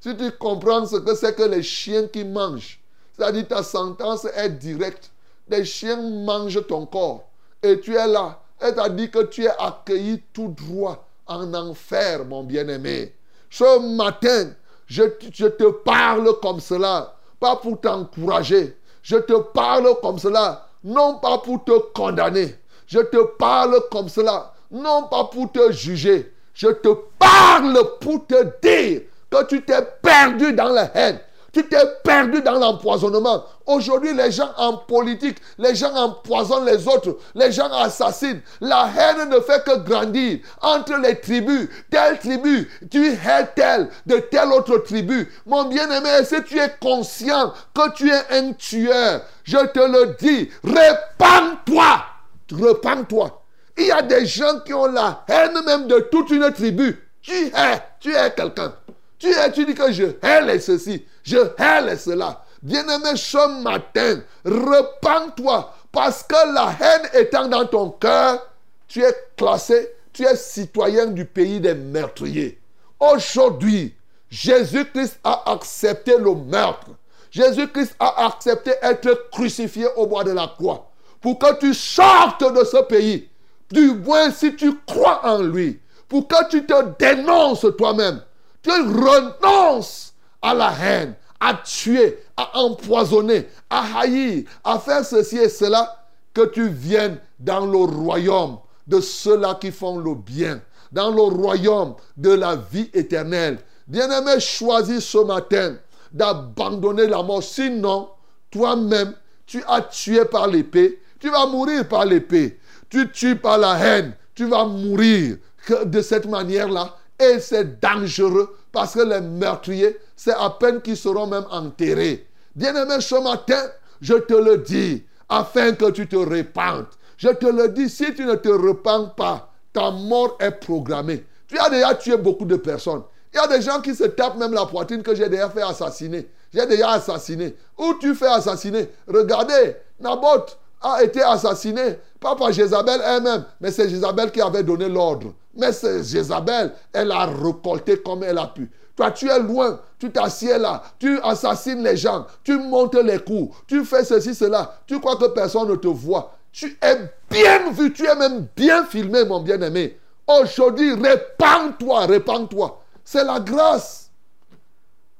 si 0.00 0.16
tu 0.16 0.30
comprends 0.32 0.86
ce 0.86 0.96
que 0.96 1.14
c'est 1.14 1.34
que 1.34 1.42
les 1.42 1.62
chiens 1.62 2.06
qui 2.06 2.24
mangent, 2.24 2.81
c'est-à-dire 3.16 3.48
ta 3.48 3.62
sentence 3.62 4.26
est 4.36 4.50
directe. 4.50 5.10
Des 5.48 5.64
chiens 5.64 6.00
mangent 6.00 6.66
ton 6.66 6.86
corps. 6.86 7.28
Et 7.62 7.80
tu 7.80 7.94
es 7.94 8.06
là. 8.06 8.40
Et 8.64 8.74
t'a 8.74 8.88
dit 8.88 9.10
que 9.10 9.24
tu 9.24 9.44
es 9.44 9.50
accueilli 9.58 10.22
tout 10.32 10.48
droit 10.48 11.06
en 11.26 11.52
enfer, 11.54 12.24
mon 12.24 12.44
bien-aimé. 12.44 13.14
Ce 13.50 13.96
matin, 13.96 14.50
je 14.86 15.04
te 15.04 15.70
parle 15.70 16.38
comme 16.40 16.60
cela. 16.60 17.14
Pas 17.38 17.56
pour 17.56 17.80
t'encourager. 17.80 18.76
Je 19.02 19.16
te 19.16 19.32
parle 19.32 19.88
comme 20.00 20.18
cela. 20.18 20.68
Non 20.84 21.18
pas 21.18 21.38
pour 21.38 21.64
te 21.64 21.76
condamner. 21.92 22.56
Je 22.86 23.00
te 23.00 23.22
parle 23.36 23.80
comme 23.90 24.08
cela. 24.08 24.54
Non 24.70 25.08
pas 25.08 25.24
pour 25.24 25.50
te 25.50 25.72
juger. 25.72 26.32
Je 26.54 26.68
te 26.68 26.88
parle 27.18 27.78
pour 28.00 28.26
te 28.26 28.44
dire 28.62 29.02
que 29.30 29.44
tu 29.46 29.64
t'es 29.64 29.82
perdu 30.02 30.52
dans 30.52 30.68
la 30.68 30.90
haine. 30.96 31.20
Tu 31.52 31.62
t'es 31.68 31.84
perdu 32.02 32.40
dans 32.40 32.58
l'empoisonnement. 32.58 33.44
Aujourd'hui, 33.66 34.14
les 34.14 34.30
gens 34.30 34.50
en 34.56 34.78
politique, 34.78 35.36
les 35.58 35.74
gens 35.74 35.94
empoisonnent 35.94 36.64
les 36.64 36.88
autres, 36.88 37.18
les 37.34 37.52
gens 37.52 37.70
assassinent. 37.70 38.40
La 38.62 38.88
haine 38.96 39.28
ne 39.28 39.38
fait 39.38 39.62
que 39.62 39.76
grandir 39.80 40.38
entre 40.62 40.96
les 40.96 41.20
tribus. 41.20 41.68
Telle 41.90 42.18
tribu, 42.18 42.70
tu 42.90 43.06
es 43.06 43.18
tel 43.54 43.90
de 44.06 44.16
telle 44.16 44.50
autre 44.50 44.78
tribu. 44.78 45.30
Mon 45.44 45.64
bien-aimé, 45.64 46.24
si 46.24 46.42
tu 46.42 46.58
es 46.58 46.72
conscient 46.80 47.52
que 47.74 47.90
tu 47.92 48.10
es 48.10 48.22
un 48.30 48.54
tueur, 48.54 49.20
je 49.44 49.58
te 49.58 49.80
le 49.80 50.16
dis, 50.18 50.48
répands-toi. 50.64 52.02
Répands-toi. 52.50 53.42
Il 53.76 53.86
y 53.86 53.90
a 53.90 54.00
des 54.00 54.24
gens 54.24 54.60
qui 54.64 54.72
ont 54.72 54.86
la 54.86 55.24
haine 55.28 55.62
même 55.66 55.86
de 55.86 55.98
toute 56.10 56.30
une 56.30 56.50
tribu. 56.52 56.98
Tu 57.20 57.46
es, 57.46 57.82
tu 58.00 58.14
es 58.14 58.30
quelqu'un. 58.34 58.72
Tu 59.18 59.28
es, 59.28 59.52
tu 59.52 59.64
dis 59.64 59.74
que 59.74 59.92
je 59.92 60.04
hais 60.22 60.42
les 60.42 60.58
ceci, 60.58 61.06
je 61.22 61.36
hais 61.36 61.96
cela. 61.96 62.44
Bien-aimé, 62.62 63.16
ce 63.16 63.62
matin, 63.62 64.22
repens-toi. 64.44 65.74
Parce 65.90 66.22
que 66.22 66.54
la 66.54 66.74
haine 66.80 67.08
étant 67.20 67.48
dans 67.48 67.66
ton 67.66 67.90
cœur, 67.90 68.46
tu 68.88 69.02
es 69.02 69.14
classé, 69.36 69.94
tu 70.12 70.24
es 70.24 70.36
citoyen 70.36 71.06
du 71.06 71.24
pays 71.24 71.60
des 71.60 71.74
meurtriers. 71.74 72.60
Aujourd'hui, 73.00 73.94
Jésus-Christ 74.30 75.18
a 75.24 75.52
accepté 75.52 76.16
le 76.16 76.34
meurtre. 76.34 76.88
Jésus-Christ 77.30 77.96
a 77.98 78.26
accepté 78.26 78.72
être 78.80 79.28
crucifié 79.30 79.86
au 79.96 80.06
bois 80.06 80.24
de 80.24 80.32
la 80.32 80.46
croix. 80.46 80.90
Pour 81.20 81.38
que 81.38 81.58
tu 81.58 81.74
sortes 81.74 82.52
de 82.54 82.64
ce 82.64 82.82
pays. 82.84 83.28
Du 83.70 83.94
moins 83.94 84.30
si 84.30 84.54
tu 84.54 84.78
crois 84.86 85.20
en 85.24 85.42
lui. 85.42 85.80
Pour 86.08 86.28
que 86.28 86.48
tu 86.48 86.64
te 86.66 86.74
dénonces 86.98 87.66
toi-même 87.76 88.22
tu 88.62 88.70
renonces 88.70 90.11
à 90.42 90.54
la 90.54 90.72
haine, 90.78 91.14
à 91.40 91.54
tuer, 91.54 92.18
à 92.36 92.58
empoisonner, 92.58 93.48
à 93.70 94.00
haïr, 94.00 94.44
à 94.64 94.78
faire 94.78 95.04
ceci 95.04 95.38
et 95.38 95.48
cela, 95.48 96.04
que 96.34 96.46
tu 96.46 96.68
viennes 96.68 97.18
dans 97.38 97.66
le 97.66 97.78
royaume 97.78 98.58
de 98.86 99.00
ceux-là 99.00 99.56
qui 99.60 99.70
font 99.70 99.98
le 99.98 100.14
bien, 100.14 100.60
dans 100.90 101.10
le 101.10 101.22
royaume 101.22 101.94
de 102.16 102.30
la 102.30 102.56
vie 102.56 102.90
éternelle. 102.92 103.58
Bien-aimé, 103.86 104.40
choisis 104.40 105.04
ce 105.04 105.18
matin 105.18 105.76
d'abandonner 106.12 107.06
la 107.06 107.22
mort. 107.22 107.42
Sinon, 107.42 108.08
toi-même, 108.50 109.14
tu 109.46 109.62
as 109.66 109.82
tué 109.82 110.24
par 110.24 110.46
l'épée. 110.46 111.00
Tu 111.18 111.30
vas 111.30 111.46
mourir 111.46 111.88
par 111.88 112.04
l'épée. 112.04 112.58
Tu 112.88 113.10
tues 113.10 113.36
par 113.36 113.58
la 113.58 113.78
haine. 113.78 114.14
Tu 114.34 114.46
vas 114.46 114.64
mourir 114.64 115.36
de 115.84 116.00
cette 116.00 116.26
manière-là. 116.26 116.96
Et 117.18 117.38
c'est 117.38 117.80
dangereux 117.80 118.56
parce 118.72 118.94
que 118.94 119.00
les 119.00 119.20
meurtriers, 119.20 119.98
c'est 120.16 120.32
à 120.32 120.50
peine 120.50 120.80
qu'ils 120.80 120.96
seront 120.96 121.26
même 121.26 121.46
enterrés. 121.50 122.26
Bien-aimé, 122.56 122.96
ce 123.00 123.22
matin, 123.22 123.62
je 124.00 124.14
te 124.14 124.34
le 124.34 124.58
dis, 124.58 125.04
afin 125.28 125.72
que 125.72 125.90
tu 125.90 126.08
te 126.08 126.16
répandes. 126.16 126.86
Je 127.16 127.28
te 127.28 127.46
le 127.46 127.68
dis, 127.68 127.88
si 127.88 128.14
tu 128.14 128.24
ne 128.24 128.34
te 128.34 128.48
repens 128.48 129.10
pas, 129.16 129.52
ta 129.72 129.90
mort 129.90 130.36
est 130.40 130.50
programmée. 130.52 131.24
Tu 131.46 131.58
as 131.58 131.70
déjà 131.70 131.94
tué 131.94 132.16
beaucoup 132.16 132.44
de 132.44 132.56
personnes. 132.56 133.02
Il 133.32 133.36
y 133.36 133.40
a 133.40 133.46
des 133.46 133.62
gens 133.62 133.80
qui 133.80 133.94
se 133.94 134.04
tapent 134.04 134.36
même 134.36 134.52
la 134.52 134.66
poitrine 134.66 135.02
que 135.02 135.14
j'ai 135.14 135.28
déjà 135.28 135.48
fait 135.48 135.62
assassiner. 135.62 136.28
J'ai 136.52 136.66
déjà 136.66 136.90
assassiné. 136.90 137.56
Où 137.78 137.94
tu 138.00 138.14
fais 138.14 138.26
assassiner? 138.26 138.90
Regardez, 139.08 139.76
Naboth 140.00 140.58
a 140.82 141.02
été 141.02 141.22
assassiné, 141.22 141.98
pas 142.20 142.36
par 142.36 142.52
Jézabel 142.52 143.00
elle-même, 143.04 143.44
mais 143.60 143.70
c'est 143.70 143.88
Jézabel 143.88 144.30
qui 144.30 144.40
avait 144.40 144.62
donné 144.62 144.88
l'ordre. 144.88 145.32
Mais 145.54 145.72
c'est 145.72 146.02
Jézabel, 146.02 146.72
elle 146.92 147.12
a 147.12 147.26
récolté 147.26 147.98
comme 147.98 148.22
elle 148.22 148.38
a 148.38 148.46
pu. 148.46 148.70
Toi, 148.96 149.10
tu 149.10 149.28
es 149.28 149.38
loin, 149.38 149.80
tu 149.98 150.10
t'assieds 150.10 150.58
là, 150.58 150.82
tu 150.98 151.18
assassines 151.22 151.82
les 151.82 151.96
gens, 151.96 152.26
tu 152.44 152.58
montes 152.58 152.94
les 152.94 153.18
coups, 153.18 153.56
tu 153.66 153.84
fais 153.84 154.04
ceci, 154.04 154.34
cela. 154.34 154.80
Tu 154.86 155.00
crois 155.00 155.16
que 155.16 155.28
personne 155.28 155.68
ne 155.68 155.76
te 155.76 155.88
voit. 155.88 156.34
Tu 156.52 156.78
es 156.82 156.96
bien 157.30 157.70
vu, 157.70 157.92
tu 157.92 158.06
es 158.06 158.14
même 158.14 158.46
bien 158.54 158.84
filmé, 158.84 159.24
mon 159.24 159.40
bien-aimé. 159.40 159.98
Aujourd'hui, 160.26 160.94
répands-toi, 160.94 162.06
répands-toi. 162.06 162.82
C'est 163.04 163.24
la 163.24 163.40
grâce. 163.40 164.10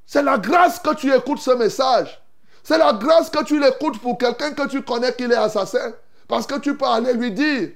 C'est 0.07 0.23
la 0.23 0.37
grâce 0.38 0.79
que 0.79 0.95
tu 0.95 1.14
écoutes 1.14 1.40
ce 1.40 1.53
message. 1.53 2.23
C'est 2.62 2.79
la 2.79 2.92
grâce 2.92 3.31
que 3.31 3.42
tu 3.45 3.59
l'écoutes 3.59 3.99
pour 4.01 4.18
quelqu'un 4.18 4.53
que 4.53 4.68
tu 4.68 4.83
connais 4.83 5.12
qu'il 5.14 5.33
est 5.33 5.37
assassin. 5.37 5.92
Parce 6.29 6.47
que 6.47 6.59
tu 6.59 6.77
peux 6.77 6.87
aller 6.87 7.14
lui 7.14 7.33
dire. 7.33 7.71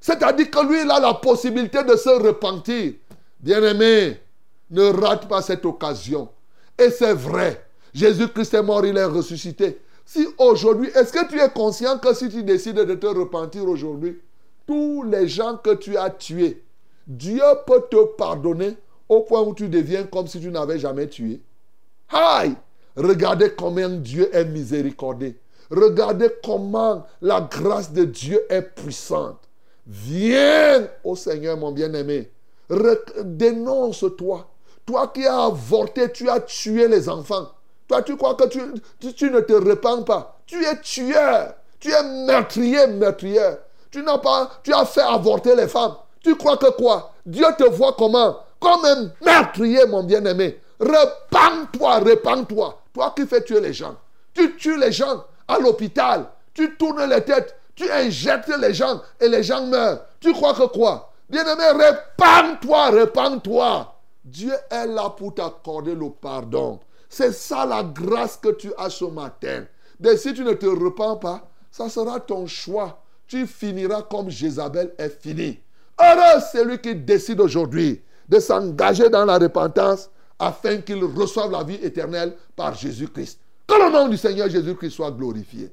C'est-à-dire 0.00 0.50
que 0.50 0.66
lui, 0.66 0.82
il 0.82 0.90
a 0.90 1.00
la 1.00 1.14
possibilité 1.14 1.82
de 1.82 1.96
se 1.96 2.10
repentir. 2.10 2.94
Bien-aimé, 3.40 4.20
ne 4.70 4.84
rate 4.84 5.28
pas 5.28 5.42
cette 5.42 5.64
occasion. 5.64 6.28
Et 6.78 6.90
c'est 6.90 7.14
vrai. 7.14 7.64
Jésus-Christ 7.94 8.54
est 8.54 8.62
mort, 8.62 8.84
il 8.86 8.96
est 8.96 9.04
ressuscité. 9.04 9.80
Si 10.04 10.26
aujourd'hui, 10.38 10.88
est-ce 10.94 11.12
que 11.12 11.28
tu 11.28 11.38
es 11.40 11.50
conscient 11.50 11.98
que 11.98 12.14
si 12.14 12.28
tu 12.28 12.42
décides 12.42 12.76
de 12.76 12.94
te 12.94 13.06
repentir 13.06 13.64
aujourd'hui, 13.68 14.20
tous 14.66 15.02
les 15.02 15.28
gens 15.28 15.56
que 15.56 15.74
tu 15.74 15.96
as 15.96 16.10
tués, 16.10 16.62
Dieu 17.06 17.42
peut 17.66 17.84
te 17.90 18.04
pardonner 18.16 18.76
au 19.08 19.20
point 19.20 19.40
où 19.40 19.54
tu 19.54 19.68
deviens 19.68 20.04
comme 20.04 20.26
si 20.26 20.40
tu 20.40 20.50
n'avais 20.50 20.78
jamais 20.78 21.08
tué? 21.08 21.40
Aïe! 22.10 22.54
Regardez 22.96 23.52
combien 23.56 23.88
Dieu 23.88 24.34
est 24.34 24.44
miséricordieux. 24.44 25.36
Regardez 25.70 26.30
comment 26.44 27.06
la 27.20 27.40
grâce 27.40 27.92
de 27.92 28.04
Dieu 28.04 28.40
est 28.48 28.62
puissante. 28.62 29.47
Viens 29.88 30.86
au 31.02 31.16
Seigneur, 31.16 31.56
mon 31.56 31.72
bien-aimé. 31.72 32.30
Dénonce-toi. 33.24 34.46
Toi 34.84 35.10
qui 35.14 35.26
as 35.26 35.44
avorté, 35.44 36.12
tu 36.12 36.28
as 36.28 36.40
tué 36.40 36.86
les 36.88 37.08
enfants. 37.08 37.48
Toi, 37.88 38.02
tu 38.02 38.16
crois 38.16 38.34
que 38.34 38.46
tu, 38.48 38.60
ne 38.60 39.40
te 39.40 39.52
repens 39.54 40.02
pas. 40.02 40.40
Tu 40.46 40.62
es 40.62 40.76
tueur. 40.80 41.54
Tu 41.80 41.90
es 41.90 42.02
meurtrier, 42.02 42.86
meurtrière. 42.86 43.58
Tu 43.90 44.02
n'as 44.02 44.18
pas, 44.18 44.50
tu 44.62 44.74
as 44.74 44.84
fait 44.84 45.00
avorter 45.00 45.54
les 45.56 45.68
femmes. 45.68 45.94
Tu 46.22 46.36
crois 46.36 46.58
que 46.58 46.70
quoi? 46.72 47.12
Dieu 47.24 47.46
te 47.56 47.64
voit 47.64 47.94
comment? 47.96 48.36
Comme 48.60 48.84
un 48.84 49.10
meurtrier, 49.24 49.86
mon 49.86 50.02
bien-aimé. 50.02 50.60
Repends-toi, 50.80 51.98
repends-toi. 52.00 52.82
Toi 52.92 53.14
qui 53.16 53.26
fais 53.26 53.42
tuer 53.42 53.60
les 53.60 53.72
gens. 53.72 53.96
Tu 54.34 54.56
tues 54.56 54.78
les 54.78 54.92
gens 54.92 55.24
à 55.46 55.58
l'hôpital. 55.58 56.26
Tu 56.52 56.76
tournes 56.76 57.08
les 57.08 57.22
têtes. 57.22 57.57
Tu 57.78 57.88
injectes 57.92 58.50
les 58.60 58.74
gens 58.74 59.00
et 59.20 59.28
les 59.28 59.44
gens 59.44 59.64
meurent. 59.64 60.04
Tu 60.18 60.32
crois 60.32 60.52
que 60.52 60.66
quoi? 60.66 61.12
Bien-aimé, 61.30 61.62
repends-toi, 61.70 62.90
repends-toi. 62.90 63.94
Dieu 64.24 64.52
est 64.68 64.88
là 64.88 65.10
pour 65.10 65.32
t'accorder 65.32 65.94
le 65.94 66.10
pardon. 66.10 66.80
C'est 67.08 67.30
ça 67.30 67.64
la 67.64 67.84
grâce 67.84 68.36
que 68.36 68.48
tu 68.48 68.72
as 68.76 68.90
ce 68.90 69.04
matin. 69.04 69.64
Mais 70.00 70.16
si 70.16 70.34
tu 70.34 70.42
ne 70.42 70.54
te 70.54 70.66
repens 70.66 71.18
pas, 71.18 71.48
ça 71.70 71.88
sera 71.88 72.18
ton 72.18 72.48
choix. 72.48 73.00
Tu 73.28 73.46
finiras 73.46 74.02
comme 74.02 74.28
Jézabel 74.28 74.92
est 74.98 75.22
fini. 75.22 75.60
Heureux 76.00 76.42
celui 76.52 76.80
qui 76.80 76.96
décide 76.96 77.40
aujourd'hui 77.40 78.02
de 78.28 78.40
s'engager 78.40 79.08
dans 79.08 79.24
la 79.24 79.38
repentance 79.38 80.10
afin 80.36 80.78
qu'il 80.78 81.04
reçoive 81.04 81.52
la 81.52 81.62
vie 81.62 81.78
éternelle 81.80 82.34
par 82.56 82.74
Jésus-Christ. 82.74 83.38
Que 83.68 83.74
le 83.74 83.92
nom 83.92 84.08
du 84.08 84.16
Seigneur 84.16 84.50
Jésus-Christ 84.50 84.90
soit 84.90 85.12
glorifié. 85.12 85.72